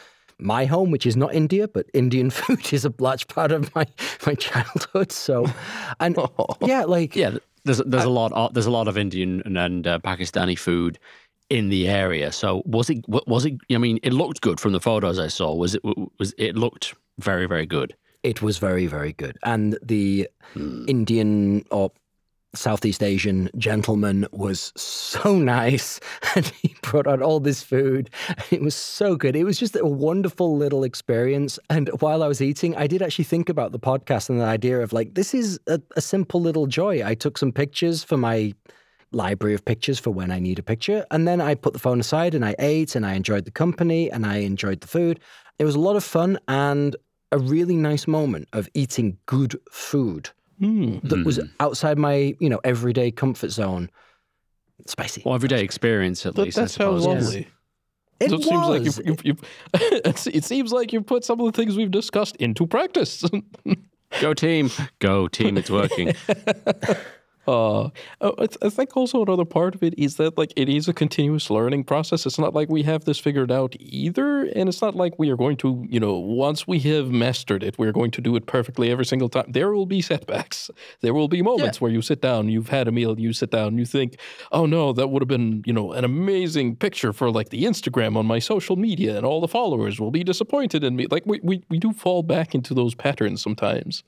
my 0.41 0.65
home, 0.65 0.91
which 0.91 1.07
is 1.07 1.17
not 1.17 1.33
India, 1.33 1.69
but 1.69 1.87
Indian 1.95 2.31
food 2.41 2.73
is 2.73 2.85
a 2.85 2.93
large 2.99 3.29
part 3.29 3.53
of 3.53 3.73
my 3.77 3.87
my 4.27 4.35
childhood. 4.35 5.13
So, 5.13 5.47
and 6.01 6.19
yeah, 6.61 6.83
like 6.85 7.15
Yeah, 7.15 7.39
there's 7.65 7.79
there's 7.79 8.05
a 8.05 8.11
lot 8.11 8.33
of, 8.33 8.55
there's 8.55 8.67
a 8.67 8.73
lot 8.73 8.89
of 8.89 8.99
Indian 8.99 9.41
and, 9.45 9.57
and 9.57 9.87
uh, 9.87 9.99
Pakistani 10.01 10.59
food 10.59 10.99
in 11.51 11.69
the 11.69 11.89
area. 11.89 12.33
So 12.33 12.63
was 12.67 12.91
it 12.91 13.05
was 13.09 13.45
it? 13.45 13.55
I 13.71 13.79
mean, 13.79 13.99
it 14.03 14.13
looked 14.13 14.41
good 14.41 14.61
from 14.61 14.73
the 14.73 14.81
photos 14.81 15.19
I 15.19 15.29
saw. 15.29 15.55
Was 15.55 15.75
it 15.75 15.83
was 16.19 16.35
it 16.39 16.57
looked 16.57 16.95
very 17.19 17.47
very 17.47 17.67
good? 17.67 17.95
It 18.27 18.43
was 18.43 18.59
very, 18.59 18.89
very 18.89 19.13
good. 19.13 19.39
And 19.45 19.79
the 19.81 20.29
hmm. 20.53 20.85
Indian 20.89 21.65
or 21.71 21.93
Southeast 22.57 23.01
Asian 23.01 23.49
gentleman 23.57 24.27
was 24.33 24.73
so 24.75 25.39
nice. 25.39 26.01
And 26.35 26.47
he 26.61 26.75
brought 26.83 27.07
out 27.07 27.23
all 27.23 27.39
this 27.39 27.63
food. 27.63 28.11
It 28.51 28.63
was 28.63 28.75
so 28.75 29.15
good. 29.15 29.37
It 29.37 29.45
was 29.45 29.61
just 29.61 29.77
a 29.77 29.87
wonderful 29.87 30.57
little 30.57 30.83
experience. 30.83 31.61
And 31.71 31.89
while 32.01 32.25
I 32.25 32.27
was 32.27 32.43
eating, 32.43 32.75
I 32.77 32.89
did 32.89 33.01
actually 33.01 33.27
think 33.27 33.49
about 33.49 33.71
the 33.71 33.79
podcast 33.79 34.29
and 34.29 34.41
the 34.41 34.45
idea 34.45 34.81
of 34.81 34.93
like, 34.93 35.15
this 35.15 35.33
is 35.33 35.61
a, 35.69 35.81
a 35.95 36.01
simple 36.01 36.41
little 36.41 36.67
joy. 36.67 37.07
I 37.07 37.15
took 37.15 37.39
some 37.39 37.53
pictures 37.53 38.03
for 38.03 38.17
my 38.17 38.55
library 39.13 39.55
of 39.55 39.65
pictures 39.65 39.99
for 39.99 40.11
when 40.11 40.31
I 40.31 40.39
need 40.39 40.59
a 40.59 40.63
picture. 40.63 41.07
And 41.11 41.27
then 41.27 41.41
I 41.41 41.55
put 41.55 41.73
the 41.73 41.79
phone 41.79 42.01
aside 42.01 42.35
and 42.35 42.45
I 42.45 42.55
ate 42.59 42.95
and 42.97 43.07
I 43.07 43.15
enjoyed 43.15 43.45
the 43.45 43.51
company 43.51 44.11
and 44.11 44.27
I 44.27 44.39
enjoyed 44.39 44.81
the 44.81 44.87
food. 44.89 45.21
It 45.59 45.65
was 45.65 45.75
a 45.75 45.81
lot 45.81 45.97
of 45.97 46.05
fun 46.05 46.39
and 46.49 46.97
a 47.33 47.39
really 47.39 47.77
nice 47.77 48.07
moment 48.07 48.49
of 48.53 48.69
eating 48.75 49.19
good 49.27 49.59
food 49.71 50.31
Hmm. 50.59 50.99
that 51.03 51.25
was 51.25 51.39
outside 51.61 51.99
my, 51.99 52.35
you 52.41 52.49
know, 52.49 52.61
everyday 52.65 53.11
comfort 53.11 53.51
zone. 53.51 53.91
spicy. 54.87 55.23
Well, 55.25 55.35
everyday 55.35 55.63
experience 55.63 56.25
at 56.27 56.35
That, 56.35 56.43
least. 56.43 56.59
I 56.59 56.63
that 56.63 56.71
sounds 56.71 57.03
suppose. 57.03 57.25
lovely. 57.27 57.49
It 58.21 58.31
So 58.31 58.37
it 58.37 58.43
seems 58.45 58.67
like 58.69 58.85
you've, 58.85 59.01
you've, 59.05 59.25
you've 59.27 59.43
it 60.35 60.45
seems 60.45 60.73
like 60.73 60.93
you've 60.95 61.05
put 61.05 61.25
some 61.25 61.39
of 61.41 61.47
the 61.47 61.53
things 61.53 61.77
we've 61.77 61.91
discussed 61.91 62.37
into 62.37 62.67
practice. 62.67 63.23
Go 64.21 64.33
team, 64.33 64.71
go 65.01 65.27
team. 65.29 65.59
It's 65.59 65.69
working. 65.69 66.15
Uh, 67.47 67.91
I, 68.21 68.49
I 68.63 68.69
think 68.69 68.97
also 68.97 69.23
another 69.23 69.45
part 69.45 69.75
of 69.75 69.83
it 69.83 69.95
is 69.99 70.17
that 70.17 70.37
like 70.37 70.53
it 70.57 70.69
is 70.69 70.89
a 70.89 70.93
continuous 70.93 71.51
learning 71.51 71.85
process. 71.85 72.27
It's 72.27 72.39
not 72.39 72.55
like 72.55 72.69
we 72.69 72.83
have 72.83 73.05
this 73.05 73.19
figured 73.19 73.53
out 73.53 73.77
either, 73.79 74.45
and 74.45 74.69
it's 74.69 74.83
not 74.83 74.95
like 74.95 75.19
we 75.19 75.31
are 75.31 75.37
going 75.37 75.57
to, 75.59 75.87
you 75.89 76.01
know, 76.01 76.15
once 76.15 76.67
we 76.67 76.79
have 76.81 77.11
mastered 77.11 77.63
it, 77.63 77.79
we're 77.79 77.93
going 77.93 78.11
to 78.13 78.21
do 78.21 78.37
it 78.37 78.47
perfectly 78.47 78.91
every 78.91 79.05
single 79.05 79.29
time. 79.29 79.47
There 79.49 79.73
will 79.73 79.87
be 79.87 80.03
setbacks. 80.03 80.71
There 81.01 81.15
will 81.15 81.29
be 81.29 81.43
moments 81.43 81.81
where 81.81 81.91
you 81.91 82.03
sit 82.03 82.21
down, 82.21 82.49
you've 82.49 82.69
had 82.69 82.89
a 82.89 82.93
meal, 82.93 83.19
you 83.19 83.33
sit 83.33 83.51
down, 83.51 83.79
you 83.79 83.85
think, 83.85 84.19
oh 84.53 84.67
no, 84.67 84.93
that 84.93 85.09
would 85.09 85.23
have 85.23 85.29
been, 85.29 85.63
you 85.67 85.73
know, 85.73 85.93
an 85.93 86.05
amazing 86.05 86.77
picture 86.77 87.13
for 87.13 87.31
like 87.31 87.51
the 87.51 87.65
Instagram 87.65 88.17
on 88.17 88.27
my 88.27 88.39
social 88.39 88.77
media, 88.77 89.17
and 89.17 89.25
all 89.25 89.41
the 89.41 89.49
followers 89.49 90.01
will 90.01 90.11
be 90.11 90.25
disappointed 90.25 90.83
in 90.83 90.97
me. 90.97 91.07
Like 91.11 91.25
we 91.27 91.41
we, 91.43 91.63
we 91.69 91.79
do 91.79 91.93
fall 91.93 92.23
back 92.23 92.55
into 92.55 92.75
those 92.75 92.95
patterns 92.95 93.43
sometimes. 93.43 94.03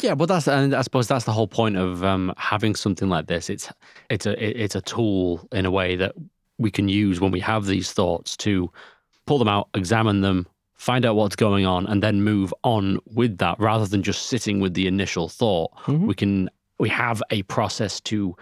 Yeah, 0.00 0.14
but 0.14 0.26
that's 0.26 0.46
and 0.48 0.74
I 0.74 0.82
suppose 0.82 1.08
that's 1.08 1.24
the 1.24 1.32
whole 1.32 1.48
point 1.48 1.76
of 1.76 2.04
um, 2.04 2.32
having 2.36 2.74
something 2.74 3.08
like 3.08 3.26
this. 3.26 3.48
It's 3.48 3.72
it's 4.10 4.26
a 4.26 4.62
it's 4.62 4.74
a 4.74 4.80
tool 4.82 5.48
in 5.52 5.64
a 5.66 5.70
way 5.70 5.96
that 5.96 6.14
we 6.58 6.70
can 6.70 6.88
use 6.88 7.20
when 7.20 7.30
we 7.32 7.40
have 7.40 7.66
these 7.66 7.92
thoughts 7.92 8.36
to 8.38 8.70
pull 9.26 9.38
them 9.38 9.48
out, 9.48 9.68
examine 9.74 10.20
them, 10.20 10.46
find 10.74 11.04
out 11.04 11.16
what's 11.16 11.36
going 11.36 11.66
on, 11.66 11.86
and 11.86 12.02
then 12.02 12.22
move 12.22 12.52
on 12.62 12.98
with 13.14 13.38
that 13.38 13.58
rather 13.58 13.86
than 13.86 14.02
just 14.02 14.26
sitting 14.26 14.60
with 14.60 14.74
the 14.74 14.86
initial 14.86 15.28
thought. 15.28 15.70
Mhm. 15.84 16.06
We 16.06 16.14
can 16.14 16.50
we 16.78 16.88
have 16.90 17.22
a 17.30 17.42
process 17.44 18.00
to 18.02 18.36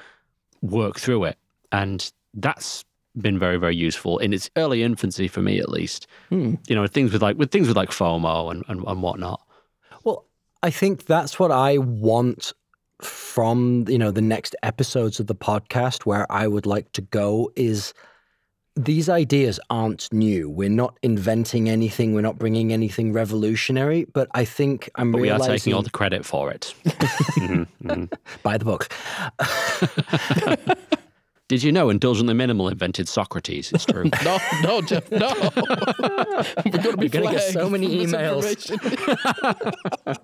work 0.62 0.98
through 0.98 1.24
it, 1.24 1.38
and 1.72 2.10
that's 2.34 2.84
been 3.16 3.38
very 3.38 3.58
very 3.58 3.76
useful 3.76 4.18
in 4.18 4.32
its 4.32 4.50
early 4.56 4.82
infancy 4.82 5.28
for 5.28 5.40
me 5.40 5.60
at 5.60 5.68
least. 5.68 6.08
Hmm. 6.30 6.54
You 6.66 6.74
know, 6.74 6.86
things 6.88 7.12
with 7.12 7.22
like 7.22 7.38
with 7.38 7.52
things 7.52 7.68
with 7.68 7.76
like 7.76 7.90
FOMO 7.90 8.50
and 8.50 8.64
and, 8.68 8.82
and 8.86 9.02
whatnot. 9.02 9.40
Well, 10.64 10.68
I 10.68 10.70
think 10.70 11.04
that's 11.04 11.38
what 11.38 11.50
I 11.50 11.76
want 11.78 12.54
from 13.02 13.84
you 13.86 13.98
know 13.98 14.10
the 14.10 14.22
next 14.22 14.56
episodes 14.62 15.20
of 15.20 15.26
the 15.26 15.34
podcast 15.34 16.06
where 16.06 16.30
I 16.32 16.46
would 16.46 16.64
like 16.64 16.90
to 16.92 17.02
go 17.02 17.52
is 17.54 17.92
these 18.74 19.10
ideas 19.10 19.60
aren't 19.68 20.10
new. 20.10 20.48
We're 20.48 20.70
not 20.70 20.98
inventing 21.02 21.68
anything. 21.68 22.14
We're 22.14 22.22
not 22.22 22.38
bringing 22.38 22.72
anything 22.72 23.12
revolutionary. 23.12 24.06
But 24.14 24.28
I 24.34 24.46
think 24.46 24.88
I'm 24.94 25.12
But 25.12 25.20
we 25.20 25.28
are 25.28 25.38
taking 25.38 25.74
all 25.74 25.82
the 25.82 25.90
credit 25.90 26.24
for 26.24 26.50
it. 26.50 26.74
Mhm, 27.34 27.66
mhm. 27.82 28.18
by 28.42 28.56
the 28.56 28.64
book. 28.64 28.88
Did 31.54 31.62
you 31.62 31.70
know 31.70 31.88
Indulgently 31.88 32.34
Minimal 32.34 32.66
invented 32.66 33.06
Socrates? 33.06 33.70
It's 33.72 33.84
true. 33.84 34.10
No, 34.24 34.38
no, 34.64 34.82
Jeff, 34.82 35.08
no. 35.08 35.28
We're 36.64 36.82
going 36.82 36.90
to 36.90 36.96
be 36.96 37.08
gonna 37.08 37.30
get 37.30 37.52
so 37.52 37.70
many 37.70 38.04
emails. 38.04 38.42
misinformation. 38.42 40.16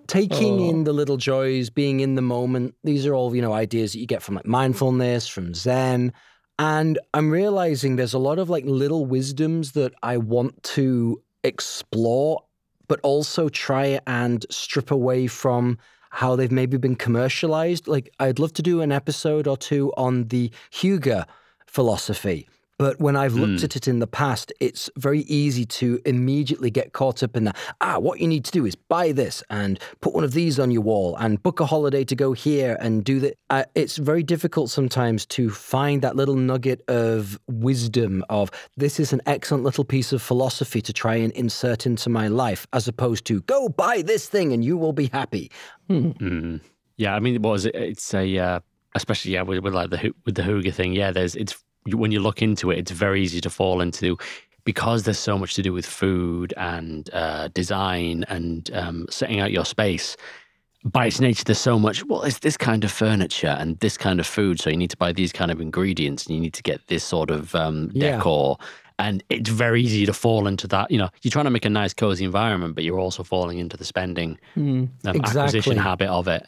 taking 0.06 0.60
in 0.60 0.82
oh. 0.82 0.84
the 0.84 0.92
little 0.92 1.16
joys, 1.16 1.70
being 1.70 1.98
in 1.98 2.14
the 2.14 2.22
moment. 2.22 2.76
These 2.84 3.04
are 3.04 3.14
all, 3.14 3.34
you 3.34 3.42
know, 3.42 3.52
ideas 3.52 3.90
that 3.92 3.98
you 3.98 4.06
get 4.06 4.22
from 4.22 4.36
like 4.36 4.46
mindfulness, 4.46 5.26
from 5.26 5.54
Zen. 5.54 6.12
And 6.60 7.00
I'm 7.12 7.32
realizing 7.32 7.96
there's 7.96 8.14
a 8.14 8.20
lot 8.20 8.38
of 8.38 8.48
like 8.48 8.64
little 8.66 9.06
wisdoms 9.06 9.72
that 9.72 9.92
I 10.04 10.18
want 10.18 10.62
to 10.62 11.20
explore, 11.42 12.44
but 12.86 13.00
also 13.02 13.48
try 13.48 13.98
and 14.06 14.46
strip 14.50 14.92
away 14.92 15.26
from 15.26 15.78
how 16.10 16.36
they've 16.36 16.52
maybe 16.52 16.76
been 16.76 16.96
commercialized. 16.96 17.88
Like, 17.88 18.12
I'd 18.18 18.38
love 18.38 18.52
to 18.54 18.62
do 18.62 18.80
an 18.82 18.92
episode 18.92 19.46
or 19.46 19.56
two 19.56 19.92
on 19.96 20.28
the 20.28 20.50
Hygge 20.72 21.24
philosophy. 21.66 22.48
But 22.80 22.98
when 22.98 23.14
I've 23.14 23.34
looked 23.34 23.62
at 23.62 23.76
it 23.76 23.86
in 23.86 23.98
the 23.98 24.06
past, 24.06 24.54
it's 24.58 24.88
very 24.96 25.20
easy 25.24 25.66
to 25.66 26.00
immediately 26.06 26.70
get 26.70 26.94
caught 26.94 27.22
up 27.22 27.36
in 27.36 27.44
that. 27.44 27.56
Ah, 27.82 27.98
what 27.98 28.20
you 28.20 28.26
need 28.26 28.42
to 28.46 28.50
do 28.50 28.64
is 28.64 28.74
buy 28.74 29.12
this 29.12 29.42
and 29.50 29.78
put 30.00 30.14
one 30.14 30.24
of 30.24 30.32
these 30.32 30.58
on 30.58 30.70
your 30.70 30.80
wall 30.80 31.14
and 31.16 31.42
book 31.42 31.60
a 31.60 31.66
holiday 31.66 32.04
to 32.04 32.16
go 32.16 32.32
here 32.32 32.78
and 32.80 33.04
do 33.04 33.20
that. 33.20 33.34
Uh, 33.50 33.64
it's 33.74 33.98
very 33.98 34.22
difficult 34.22 34.70
sometimes 34.70 35.26
to 35.26 35.50
find 35.50 36.00
that 36.00 36.16
little 36.16 36.36
nugget 36.36 36.80
of 36.88 37.38
wisdom 37.48 38.24
of 38.30 38.50
this 38.78 38.98
is 38.98 39.12
an 39.12 39.20
excellent 39.26 39.62
little 39.62 39.84
piece 39.84 40.10
of 40.10 40.22
philosophy 40.22 40.80
to 40.80 40.92
try 40.94 41.16
and 41.16 41.34
insert 41.34 41.84
into 41.84 42.08
my 42.08 42.28
life, 42.28 42.66
as 42.72 42.88
opposed 42.88 43.26
to 43.26 43.42
go 43.42 43.68
buy 43.68 44.00
this 44.00 44.26
thing 44.26 44.54
and 44.54 44.64
you 44.64 44.78
will 44.78 44.94
be 44.94 45.10
happy. 45.12 45.50
Mm. 45.90 46.62
Yeah, 46.96 47.14
I 47.14 47.20
mean, 47.20 47.42
what 47.42 47.50
was 47.50 47.66
it? 47.66 47.74
It's 47.74 48.14
a, 48.14 48.38
uh, 48.38 48.60
especially 48.94 49.32
yeah, 49.32 49.42
with, 49.42 49.58
with 49.58 49.74
like 49.74 49.90
the 49.90 49.98
hu- 49.98 50.16
with 50.24 50.34
the 50.34 50.42
Hygge 50.42 50.72
thing. 50.72 50.94
Yeah, 50.94 51.10
there's 51.10 51.36
it's 51.36 51.62
when 51.86 52.12
you 52.12 52.20
look 52.20 52.42
into 52.42 52.70
it, 52.70 52.78
it's 52.78 52.90
very 52.90 53.22
easy 53.22 53.40
to 53.40 53.50
fall 53.50 53.80
into 53.80 54.16
because 54.64 55.04
there's 55.04 55.18
so 55.18 55.38
much 55.38 55.54
to 55.54 55.62
do 55.62 55.72
with 55.72 55.86
food 55.86 56.52
and 56.56 57.08
uh, 57.12 57.48
design 57.48 58.24
and 58.28 58.70
um, 58.74 59.06
setting 59.10 59.40
out 59.40 59.50
your 59.50 59.64
space. 59.64 60.16
By 60.84 61.06
its 61.06 61.20
nature, 61.20 61.44
there's 61.44 61.58
so 61.60 61.78
much. 61.78 62.04
Well, 62.06 62.22
it's 62.22 62.38
this 62.38 62.56
kind 62.56 62.84
of 62.84 62.90
furniture 62.90 63.54
and 63.58 63.78
this 63.80 63.98
kind 63.98 64.18
of 64.18 64.26
food, 64.26 64.60
so 64.60 64.70
you 64.70 64.76
need 64.78 64.90
to 64.90 64.96
buy 64.96 65.12
these 65.12 65.32
kind 65.32 65.50
of 65.50 65.60
ingredients 65.60 66.26
and 66.26 66.34
you 66.34 66.40
need 66.40 66.54
to 66.54 66.62
get 66.62 66.86
this 66.88 67.04
sort 67.04 67.30
of 67.30 67.54
um, 67.54 67.90
Yeah. 67.92 68.16
decor. 68.16 68.56
And 68.98 69.22
it's 69.30 69.48
very 69.48 69.82
easy 69.82 70.04
to 70.06 70.12
fall 70.12 70.46
into 70.46 70.66
that. 70.68 70.90
You 70.90 70.98
know, 70.98 71.08
you're 71.22 71.30
trying 71.30 71.46
to 71.46 71.50
make 71.50 71.64
a 71.64 71.70
nice, 71.70 71.94
cozy 71.94 72.24
environment, 72.24 72.74
but 72.74 72.84
you're 72.84 72.98
also 72.98 73.22
falling 73.22 73.58
into 73.58 73.76
the 73.76 73.84
spending 73.84 74.38
Hmm. 74.54 74.84
um, 75.04 75.16
Exactly. 75.16 75.40
acquisition 75.40 75.76
habit 75.78 76.08
of 76.08 76.28
it. 76.28 76.46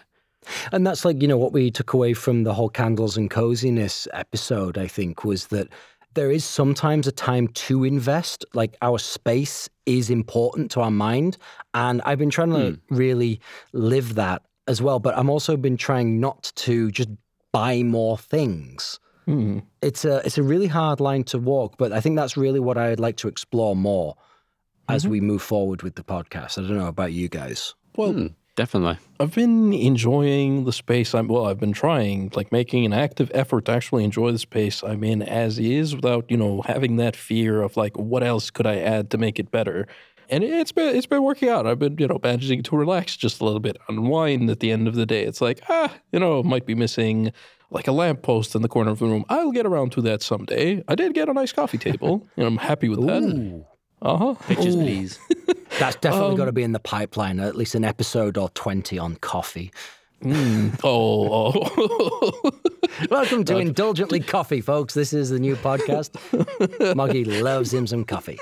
And 0.73 0.87
that's 0.87 1.05
like, 1.05 1.23
you 1.23 1.29
know, 1.29 1.39
what 1.39 1.53
we 1.53 1.71
took 1.71 1.93
away 1.93 2.15
from 2.15 2.45
the 2.45 2.55
whole 2.55 2.69
candles 2.69 3.17
and 3.17 3.31
coziness 3.31 4.09
episode, 4.13 4.79
I 4.79 4.87
think, 4.87 5.25
was 5.25 5.49
that 5.49 5.69
there 6.15 6.31
is 6.31 6.45
sometimes 6.45 7.07
a 7.07 7.13
time 7.13 7.49
to 7.49 7.85
invest. 7.85 8.45
Like 8.55 8.77
our 8.83 8.99
space 8.99 9.69
is 9.87 10.11
important 10.11 10.71
to 10.73 10.81
our 10.81 10.91
mind. 10.91 11.39
And 11.75 12.03
I've 12.05 12.19
been 12.19 12.31
trying 12.31 12.51
to 12.51 12.79
really 12.91 13.41
live 13.73 14.15
that 14.17 14.43
as 14.69 14.83
well. 14.83 14.99
But 14.99 15.17
I'm 15.17 15.31
also 15.31 15.57
been 15.57 15.77
trying 15.77 16.21
not 16.21 16.53
to 16.57 16.91
just 16.91 17.09
buy 17.53 17.83
more 17.83 18.19
things. 18.19 18.99
Hmm. 19.27 19.61
It's 19.83 20.05
a 20.05 20.21
it's 20.25 20.39
a 20.39 20.43
really 20.43 20.67
hard 20.67 20.99
line 20.99 21.23
to 21.25 21.39
walk, 21.39 21.77
but 21.79 21.93
I 21.93 22.01
think 22.01 22.17
that's 22.17 22.37
really 22.37 22.59
what 22.59 22.77
I'd 22.77 22.99
like 22.99 23.17
to 23.19 23.29
explore 23.29 23.77
more 23.77 24.17
as 24.89 25.07
we 25.07 25.21
move 25.21 25.43
forward 25.43 25.83
with 25.83 25.95
the 25.95 26.03
podcast. 26.03 26.59
I 26.59 26.63
don't 26.67 26.77
know 26.77 26.89
about 26.89 27.13
you 27.13 27.29
guys. 27.29 27.75
Well, 27.97 28.13
Hmm, 28.13 28.27
definitely. 28.57 28.99
I've 29.21 29.35
been 29.35 29.73
enjoying 29.73 30.65
the 30.65 30.73
space 30.73 31.15
I'm 31.15 31.29
well, 31.29 31.47
I've 31.47 31.61
been 31.61 31.73
trying, 31.73 32.33
like 32.35 32.53
making 32.53 32.85
an 32.85 32.93
active 32.93 33.31
effort 33.35 33.67
to 33.67 33.73
actually 33.73 34.05
enjoy 34.05 34.33
the 34.33 34.39
space 34.39 34.83
I'm 34.83 35.05
in 35.05 35.23
as 35.23 35.59
is 35.59 35.95
without, 35.95 36.31
you 36.31 36.37
know, 36.37 36.63
having 36.63 36.97
that 36.97 37.17
fear 37.17 37.63
of 37.63 37.77
like 37.77 37.97
what 37.97 38.23
else 38.23 38.51
could 38.51 38.67
I 38.67 38.79
add 38.79 39.11
to 39.11 39.19
make 39.19 39.39
it 39.39 39.51
better. 39.51 39.87
And 40.29 40.43
it's 40.43 40.73
been 40.73 40.95
it's 40.97 41.07
been 41.07 41.23
working 41.23 41.49
out. 41.49 41.67
I've 41.67 41.79
been, 41.79 41.97
you 41.99 42.07
know, 42.07 42.19
managing 42.23 42.63
to 42.65 42.77
relax 42.77 43.17
just 43.17 43.41
a 43.41 43.45
little 43.45 43.61
bit, 43.61 43.77
unwind 43.89 44.49
at 44.51 44.61
the 44.61 44.71
end 44.71 44.89
of 44.89 44.95
the 44.95 45.05
day. 45.05 45.25
It's 45.25 45.41
like, 45.41 45.61
ah, 45.69 45.93
you 46.11 46.19
know, 46.19 46.43
might 46.43 46.65
be 46.65 46.75
missing 46.75 47.33
like 47.71 47.89
a 47.89 47.93
lamppost 47.93 48.55
in 48.55 48.63
the 48.63 48.69
corner 48.69 48.91
of 48.91 48.99
the 48.99 49.07
room. 49.07 49.25
I'll 49.29 49.51
get 49.53 49.67
around 49.67 49.93
to 49.93 50.03
that 50.03 50.23
someday. 50.23 50.83
I 50.89 50.95
did 50.95 51.15
get 51.15 51.29
a 51.29 51.33
nice 51.33 51.53
coffee 51.53 51.79
table, 51.79 52.27
and 52.37 52.47
I'm 52.47 52.57
happy 52.59 52.89
with 52.89 53.01
that. 53.07 53.65
Uh-huh. 54.03 54.35
Pictures, 54.49 54.75
Ooh. 54.75 54.81
please. 54.81 55.19
That's 55.79 55.97
definitely 55.97 56.31
Um, 56.33 56.37
got 56.37 56.45
to 56.47 56.53
be 56.53 56.63
in 56.65 56.73
the 56.73 56.81
pipeline, 56.81 57.39
at 57.41 57.55
least 57.57 57.75
an 57.75 57.85
episode 57.85 58.37
or 58.37 58.49
20 58.51 58.99
on 58.99 59.17
coffee. 59.17 59.71
Mm. 60.23 60.79
Oh, 60.85 61.53
oh. 61.77 62.51
Welcome 63.11 63.45
to 63.45 63.59
Indulgently 63.59 64.21
Coffee, 64.21 64.61
folks. 64.61 64.95
This 64.95 65.13
is 65.13 65.31
the 65.31 65.41
new 65.41 65.57
podcast. 65.57 66.15
Moggy 66.95 67.25
loves 67.25 67.75
him 67.75 67.87
some 67.89 68.05
coffee. 68.05 68.39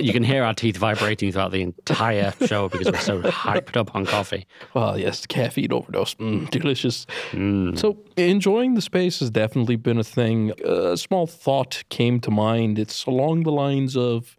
You 0.00 0.12
can 0.12 0.24
hear 0.24 0.42
our 0.42 0.54
teeth 0.54 0.76
vibrating 0.76 1.30
throughout 1.30 1.52
the 1.52 1.62
entire 1.62 2.32
show 2.46 2.68
because 2.68 2.90
we're 2.90 2.98
so 2.98 3.22
hyped 3.30 3.76
up 3.76 3.94
on 3.94 4.06
coffee. 4.06 4.46
Well, 4.74 4.98
yes, 4.98 5.24
caffeine 5.26 5.72
overdose. 5.72 6.14
Mm, 6.16 6.50
delicious. 6.50 7.06
Mm. 7.30 7.78
So, 7.78 7.98
enjoying 8.16 8.74
the 8.74 8.80
space 8.82 9.20
has 9.20 9.30
definitely 9.30 9.76
been 9.76 9.98
a 9.98 10.04
thing. 10.04 10.52
A 10.64 10.96
small 10.96 11.26
thought 11.28 11.82
came 11.90 12.18
to 12.20 12.30
mind. 12.32 12.76
It's 12.78 13.04
along 13.06 13.42
the 13.44 13.52
lines 13.52 13.96
of, 13.96 14.36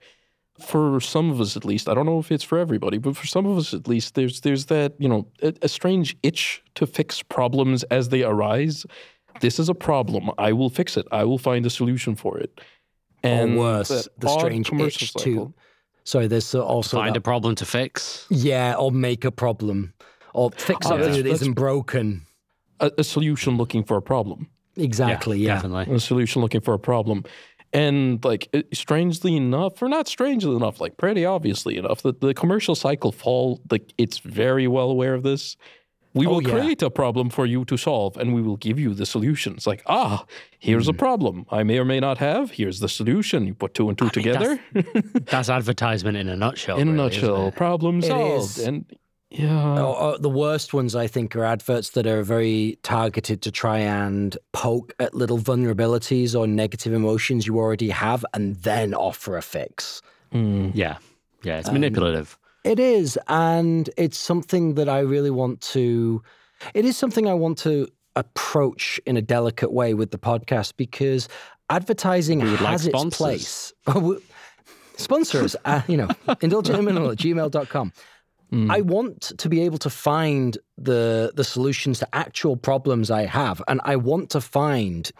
for 0.61 0.99
some 0.99 1.31
of 1.31 1.39
us 1.41 1.55
at 1.57 1.65
least, 1.65 1.87
I 1.89 1.93
don't 1.93 2.05
know 2.05 2.19
if 2.19 2.31
it's 2.31 2.43
for 2.43 2.57
everybody, 2.57 2.97
but 2.97 3.15
for 3.15 3.25
some 3.27 3.45
of 3.45 3.57
us 3.57 3.73
at 3.73 3.87
least, 3.87 4.15
there's 4.15 4.41
there's 4.41 4.65
that 4.67 4.93
you 4.99 5.09
know 5.09 5.27
a, 5.41 5.53
a 5.61 5.67
strange 5.69 6.15
itch 6.23 6.61
to 6.75 6.85
fix 6.87 7.21
problems 7.23 7.83
as 7.85 8.09
they 8.09 8.23
arise. 8.23 8.85
This 9.41 9.59
is 9.59 9.69
a 9.69 9.73
problem. 9.75 10.31
I 10.37 10.51
will 10.53 10.69
fix 10.69 10.97
it. 10.97 11.07
I 11.11 11.23
will 11.23 11.37
find 11.37 11.65
a 11.65 11.69
solution 11.69 12.15
for 12.15 12.37
it. 12.37 12.59
And 13.23 13.55
or 13.55 13.59
worse, 13.59 14.07
the 14.17 14.29
strange 14.29 14.71
itch 14.73 15.11
cycle. 15.11 15.23
to. 15.47 15.53
Sorry, 16.03 16.27
there's 16.27 16.53
also. 16.55 16.97
Find 16.97 17.15
that- 17.15 17.19
a 17.19 17.21
problem 17.21 17.55
to 17.55 17.65
fix. 17.65 18.25
yeah, 18.29 18.75
or 18.75 18.91
make 18.91 19.23
a 19.25 19.31
problem. 19.31 19.93
Or 20.33 20.51
fix 20.51 20.85
ah, 20.85 20.89
Oh, 20.89 20.89
something 20.89 20.99
that's- 20.99 21.17
that 21.17 21.23
that's- 21.23 21.41
isn't 21.41 21.53
broken. 21.53 22.25
a, 22.79 22.91
a 22.97 23.03
solution 23.03 23.57
looking 23.57 23.83
for 23.83 23.97
a 23.97 24.01
problem. 24.01 24.47
Exactly, 24.77 25.39
yeah. 25.39 25.55
Definitely. 25.55 25.93
a 25.95 25.99
solution 25.99 26.41
looking 26.41 26.61
for 26.61 26.73
a 26.73 26.79
problem. 26.79 27.23
And 27.71 28.23
like 28.25 28.49
strangely 28.73 29.35
enough, 29.37 29.81
or 29.81 29.87
not 29.89 30.07
strangely 30.07 30.55
enough, 30.55 30.81
like 30.81 30.97
pretty 30.97 31.23
obviously 31.25 31.77
enough, 31.77 32.01
that 32.01 32.19
the 32.21 32.33
commercial 32.33 32.73
cycle 32.75 33.11
fall 33.11 33.61
like 33.69 33.93
it's 33.97 34.17
very 34.19 34.67
well 34.67 34.89
aware 34.89 35.13
of 35.13 35.23
this. 35.23 35.55
We 36.15 36.25
Oh, 36.25 36.31
will 36.31 36.41
yeah. 36.43 36.49
create 36.49 36.81
a 36.81 36.89
problem 36.89 37.29
for 37.29 37.45
you 37.45 37.63
to 37.65 37.77
solve 37.77 38.17
and 38.17 38.33
we 38.33 38.41
will 38.41 38.57
give 38.57 38.79
you 38.79 38.95
the 38.95 39.05
solutions. 39.05 39.67
Like, 39.67 39.83
ah, 39.85 40.25
here's 40.57 40.85
Hmm. 40.87 40.89
a 40.89 40.93
problem 40.93 41.45
I 41.51 41.61
may 41.61 41.77
or 41.77 41.85
may 41.85 41.99
not 41.99 42.17
have. 42.17 42.49
Here's 42.49 42.79
the 42.79 42.89
solution. 42.89 43.45
You 43.45 43.53
put 43.53 43.75
two 43.75 43.87
and 43.89 43.95
two 43.95 44.05
mean, 44.05 44.11
together. 44.13 44.59
That's 45.31 45.49
advertisement 45.49 46.17
in 46.17 46.27
a 46.27 46.35
nutshell. 46.35 46.79
In 46.79 46.87
a 46.87 46.91
really, 46.93 47.09
isn't 47.17 47.21
nutshell, 47.21 47.51
problem 47.51 48.01
solved. 48.01 48.57
And 48.57 48.85
yeah. 49.31 49.79
Oh, 49.79 49.95
oh, 49.99 50.17
the 50.17 50.29
worst 50.29 50.73
ones, 50.73 50.95
I 50.95 51.05
think, 51.05 51.35
are 51.35 51.43
adverts 51.43 51.91
that 51.91 52.07
are 52.07 52.23
very 52.23 52.79
targeted 52.81 53.43
to 53.43 53.51
try 53.51 53.77
and 53.77 54.35
poke 54.53 54.93
at 54.99 55.13
little 55.13 55.37
vulnerabilities 55.37 56.37
or 56.37 56.47
negative 56.47 56.93
emotions 56.93 57.45
you 57.45 57.57
already 57.57 57.89
have 57.89 58.25
and 58.33 58.55
then 58.57 58.95
offer 58.95 59.37
a 59.37 59.43
fix. 59.43 60.01
Mm. 60.33 60.71
Yeah. 60.73 60.97
Yeah. 61.43 61.59
It's 61.59 61.71
manipulative. 61.71 62.39
It 62.63 62.79
is. 62.79 63.19
And 63.27 63.89
it's 63.97 64.17
something 64.17 64.73
that 64.75 64.89
I 64.89 64.99
really 64.99 65.31
want 65.31 65.61
to, 65.61 66.23
it 66.73 66.83
is 66.83 66.97
something 66.97 67.27
I 67.27 67.35
want 67.35 67.59
to 67.59 67.87
approach 68.15 68.99
in 69.05 69.15
a 69.15 69.21
delicate 69.21 69.71
way 69.71 69.93
with 69.93 70.09
the 70.09 70.17
podcast 70.17 70.73
because 70.75 71.29
advertising 71.69 72.39
would 72.39 72.61
like 72.61 72.71
has 72.71 72.87
its 72.87 73.17
place. 73.17 73.73
Sponsors, 74.97 75.55
uh, 75.63 75.81
you 75.87 75.95
know, 75.95 76.07
indulgentlyminimal 76.27 77.11
at 77.11 77.17
gmail.com. 77.19 77.93
Mm. 78.51 78.71
I 78.71 78.81
want 78.81 79.21
to 79.37 79.49
be 79.49 79.61
able 79.61 79.77
to 79.79 79.89
find 79.89 80.57
the 80.77 81.31
the 81.35 81.43
solutions 81.43 81.99
to 81.99 82.07
actual 82.13 82.57
problems 82.57 83.11
I 83.11 83.25
have, 83.25 83.61
and 83.67 83.79
I 83.83 83.95
want 83.95 84.29
to 84.31 84.41
find 84.41 85.11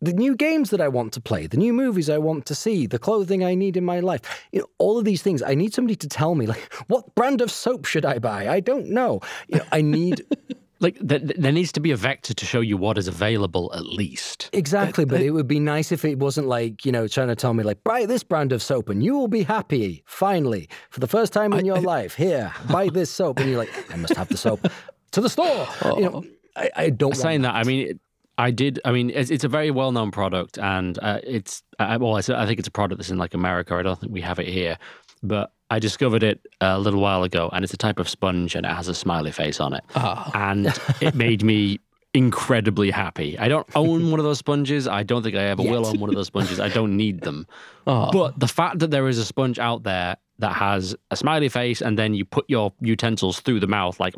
the 0.00 0.12
new 0.12 0.34
games 0.34 0.70
that 0.70 0.80
I 0.80 0.88
want 0.88 1.12
to 1.12 1.20
play, 1.20 1.46
the 1.46 1.56
new 1.56 1.72
movies 1.72 2.10
I 2.10 2.18
want 2.18 2.44
to 2.46 2.56
see, 2.56 2.86
the 2.88 2.98
clothing 2.98 3.44
I 3.44 3.54
need 3.54 3.76
in 3.76 3.84
my 3.84 4.00
life. 4.00 4.20
You 4.50 4.60
know, 4.60 4.66
all 4.78 4.98
of 4.98 5.04
these 5.04 5.22
things. 5.22 5.42
I 5.42 5.54
need 5.54 5.72
somebody 5.72 5.94
to 5.96 6.08
tell 6.08 6.34
me, 6.34 6.46
like, 6.46 6.72
what 6.88 7.14
brand 7.14 7.40
of 7.40 7.52
soap 7.52 7.84
should 7.84 8.04
I 8.04 8.18
buy? 8.18 8.48
I 8.48 8.58
don't 8.58 8.88
know. 8.88 9.20
You 9.46 9.58
know, 9.58 9.64
I 9.70 9.80
need 9.80 10.26
Like, 10.82 10.98
th- 10.98 11.22
th- 11.22 11.36
there 11.38 11.52
needs 11.52 11.72
to 11.72 11.80
be 11.80 11.92
a 11.92 11.96
vector 11.96 12.34
to 12.34 12.44
show 12.44 12.60
you 12.60 12.76
what 12.76 12.98
is 12.98 13.08
available 13.08 13.72
at 13.74 13.86
least. 13.86 14.50
exactly, 14.52 15.04
but 15.04 15.20
it 15.20 15.30
would 15.30 15.46
be 15.46 15.60
nice 15.60 15.92
if 15.92 16.04
it 16.04 16.18
wasn't 16.18 16.48
like 16.48 16.84
you 16.84 16.92
know 16.92 17.06
trying 17.06 17.28
to 17.28 17.36
tell 17.36 17.54
me 17.54 17.62
like 17.62 17.82
buy 17.84 18.04
this 18.04 18.22
brand 18.22 18.52
of 18.52 18.62
soap 18.62 18.88
and 18.88 19.02
you 19.02 19.16
will 19.16 19.28
be 19.28 19.44
happy 19.44 20.02
finally 20.06 20.68
for 20.90 21.00
the 21.00 21.06
first 21.06 21.32
time 21.32 21.52
in 21.52 21.64
your 21.64 21.80
life. 21.80 22.14
Here, 22.14 22.52
buy 22.68 22.88
this 22.88 23.10
soap, 23.10 23.38
and 23.40 23.48
you're 23.48 23.58
like, 23.58 23.92
I 23.92 23.96
must 23.96 24.14
have 24.14 24.28
the 24.28 24.36
soap 24.36 24.66
to 25.12 25.20
the 25.20 25.28
store. 25.28 25.66
You 25.84 26.00
know, 26.10 26.24
I, 26.56 26.70
I 26.76 26.90
don't 26.90 27.10
want 27.10 27.22
Saying 27.22 27.42
that, 27.42 27.54
I 27.54 27.62
mean, 27.62 27.88
it, 27.88 28.00
I 28.38 28.50
did. 28.50 28.80
I 28.84 28.92
mean, 28.92 29.10
it's, 29.10 29.30
it's 29.30 29.44
a 29.44 29.48
very 29.48 29.70
well 29.70 29.92
known 29.92 30.10
product, 30.10 30.58
and 30.58 30.98
uh, 31.00 31.20
it's 31.22 31.62
uh, 31.78 31.98
well, 32.00 32.16
it's, 32.16 32.28
I 32.28 32.46
think 32.46 32.58
it's 32.58 32.68
a 32.68 32.72
product 32.72 32.98
that's 32.98 33.10
in 33.10 33.18
like 33.18 33.34
America. 33.34 33.74
I 33.74 33.82
don't 33.82 34.00
think 34.00 34.12
we 34.12 34.22
have 34.22 34.38
it 34.38 34.48
here, 34.48 34.78
but 35.22 35.52
I 35.72 35.78
discovered 35.78 36.22
it 36.22 36.38
a 36.60 36.78
little 36.78 37.00
while 37.00 37.22
ago, 37.22 37.48
and 37.50 37.64
it's 37.64 37.72
a 37.72 37.78
type 37.78 37.98
of 37.98 38.06
sponge, 38.06 38.54
and 38.54 38.66
it 38.66 38.68
has 38.68 38.88
a 38.88 38.94
smiley 38.94 39.32
face 39.32 39.58
on 39.58 39.72
it, 39.72 39.82
Ah. 39.96 40.30
and 40.34 40.66
it 41.00 41.14
made 41.14 41.42
me 41.42 41.80
incredibly 42.12 42.90
happy. 42.90 43.38
I 43.38 43.48
don't 43.48 43.66
own 43.74 44.10
one 44.10 44.20
of 44.20 44.24
those 44.24 44.36
sponges. 44.38 44.86
I 44.86 45.02
don't 45.02 45.22
think 45.22 45.34
I 45.34 45.44
ever 45.44 45.62
will 45.62 45.86
own 45.86 45.98
one 45.98 46.10
of 46.10 46.14
those 46.14 46.26
sponges. 46.26 46.60
I 46.60 46.68
don't 46.68 46.94
need 46.96 47.22
them. 47.22 47.46
Ah. 47.86 48.10
But 48.12 48.38
the 48.38 48.46
fact 48.46 48.78
that 48.80 48.90
there 48.92 49.08
is 49.08 49.18
a 49.18 49.24
sponge 49.24 49.58
out 49.58 49.82
there 49.82 50.16
that 50.42 50.52
has 50.52 50.94
a 51.10 51.16
smiley 51.16 51.48
face 51.48 51.80
and 51.80 51.98
then 51.98 52.12
you 52.14 52.24
put 52.24 52.44
your 52.48 52.72
utensils 52.80 53.40
through 53.40 53.58
the 53.60 53.66
mouth 53.66 53.98
like 53.98 54.14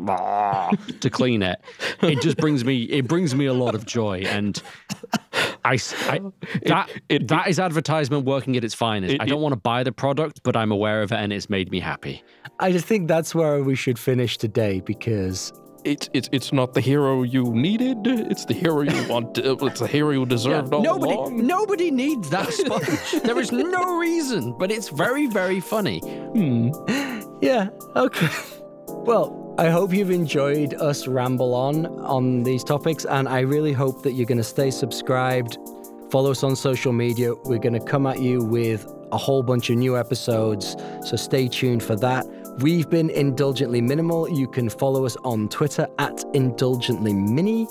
to 1.01 1.09
clean 1.11 1.43
it, 1.43 1.61
it 2.03 2.21
just 2.21 2.37
brings 2.39 2.65
me 2.65 2.83
it 2.85 3.07
brings 3.07 3.35
me 3.35 3.47
a 3.47 3.53
lot 3.55 3.75
of 3.75 3.87
joy 3.87 4.19
and 4.27 4.61
I, 5.65 5.75
s- 5.75 5.95
I- 6.09 6.21
that 6.67 6.91
it- 7.09 7.29
that 7.29 7.49
is 7.49 7.59
advertisement 7.59 8.25
working 8.27 8.57
at 8.57 8.65
its 8.65 8.75
finest. 8.75 9.15
It- 9.15 9.21
I 9.23 9.27
don't 9.27 9.41
want 9.41 9.53
to 9.55 9.61
buy 9.61 9.83
the 9.83 9.93
product, 9.93 10.43
but 10.43 10.57
I'm 10.57 10.71
aware 10.73 11.03
of 11.03 11.13
it 11.13 11.17
and 11.17 11.33
it's 11.33 11.49
made 11.49 11.71
me 11.71 11.81
happy. 11.81 12.23
I 12.61 12.71
just 12.73 12.85
think 12.87 13.09
that's 13.09 13.35
where 13.35 13.63
we 13.63 13.75
should 13.75 13.99
finish 13.99 14.37
today 14.39 14.81
because 14.81 15.53
It's 15.85 16.09
it's 16.15 16.29
it's 16.33 16.53
not 16.53 16.73
the 16.73 16.81
hero 16.81 17.23
you 17.25 17.45
needed. 17.53 18.07
It's 18.07 18.45
the 18.47 18.55
hero 18.55 18.81
you 18.83 19.09
want. 19.13 19.37
It's 19.39 19.81
the 19.81 19.87
hero 19.87 20.11
you 20.11 20.25
deserved 20.27 20.73
all 20.73 20.83
nobody 20.83 21.15
along. 21.15 21.47
nobody 21.47 21.91
needs 21.91 22.31
that 22.31 22.53
sponge. 22.61 23.23
there 23.23 23.39
is 23.39 23.53
no 23.53 23.99
reason, 23.99 24.55
but 24.59 24.71
it's 24.71 24.89
very 24.89 25.27
very 25.27 25.61
funny. 25.61 26.01
Hmm. 26.01 26.71
Yeah, 27.41 27.69
okay. 27.95 28.29
Well, 28.89 29.55
I 29.59 29.69
hope 29.69 29.93
you've 29.93 30.11
enjoyed 30.13 30.73
us 30.75 31.07
ramble 31.07 31.53
on 31.55 31.85
on 32.01 32.43
these 32.43 32.65
topics, 32.65 33.05
and 33.05 33.29
I 33.29 33.41
really 33.41 33.73
hope 33.73 34.03
that 34.05 34.13
you're 34.13 34.25
going 34.27 34.39
to 34.39 34.45
stay 34.45 34.71
subscribed. 34.71 35.59
Follow 36.11 36.31
us 36.31 36.43
on 36.43 36.57
social 36.57 36.93
media. 36.93 37.35
We're 37.45 37.59
going 37.59 37.75
to 37.75 37.85
come 37.85 38.07
at 38.07 38.21
you 38.21 38.43
with 38.43 38.87
a 39.13 39.19
whole 39.19 39.43
bunch 39.43 39.69
of 39.69 39.77
new 39.77 39.99
episodes, 39.99 40.75
so 41.05 41.17
stay 41.17 41.49
tuned 41.49 41.83
for 41.83 41.97
that. 41.97 42.25
We've 42.59 42.89
been 42.89 43.11
Indulgently 43.11 43.81
Minimal. 43.81 44.29
You 44.31 44.47
can 44.47 44.69
follow 44.69 45.05
us 45.05 45.17
on 45.25 45.49
Twitter 45.49 45.89
at 45.99 46.25
Indulgently 46.35 47.13
Mini. 47.13 47.67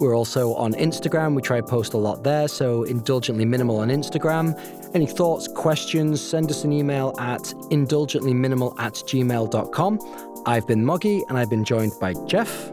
We're 0.00 0.14
also 0.16 0.54
on 0.54 0.74
Instagram. 0.74 1.34
We 1.34 1.42
try 1.42 1.60
to 1.60 1.66
post 1.66 1.94
a 1.94 1.96
lot 1.96 2.22
there, 2.22 2.46
so 2.46 2.84
Indulgently 2.84 3.44
Minimal 3.44 3.78
on 3.78 3.88
Instagram. 3.88 4.54
Any 4.94 5.06
thoughts, 5.06 5.48
questions, 5.48 6.20
send 6.20 6.50
us 6.50 6.62
an 6.64 6.72
email 6.72 7.14
at 7.18 7.40
indulgentlyminimal 7.70 8.78
at 8.78 8.94
gmail.com. 8.94 10.42
I've 10.46 10.66
been 10.68 10.84
Moggy, 10.84 11.24
and 11.28 11.36
I've 11.36 11.50
been 11.50 11.64
joined 11.64 11.92
by 12.00 12.14
Jeff 12.26 12.70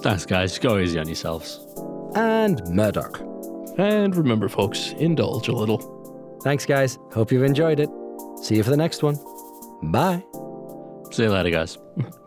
Thanks 0.00 0.26
guys. 0.26 0.58
Go 0.58 0.78
easy 0.78 0.98
on 0.98 1.06
yourselves. 1.06 1.60
and 2.14 2.60
Murdoch. 2.68 3.20
And 3.78 4.14
remember, 4.14 4.48
folks, 4.50 4.92
indulge 4.98 5.48
a 5.48 5.52
little. 5.52 6.38
Thanks, 6.42 6.66
guys. 6.66 6.98
Hope 7.12 7.32
you've 7.32 7.42
enjoyed 7.42 7.80
it. 7.80 7.88
See 8.42 8.56
you 8.56 8.62
for 8.62 8.70
the 8.70 8.76
next 8.76 9.02
one. 9.02 9.16
Bye. 9.82 10.43
See 11.14 11.22
you 11.22 11.30
later, 11.30 11.50
guys. 11.50 11.78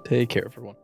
Take 0.05 0.29
care, 0.29 0.45
everyone. 0.45 0.77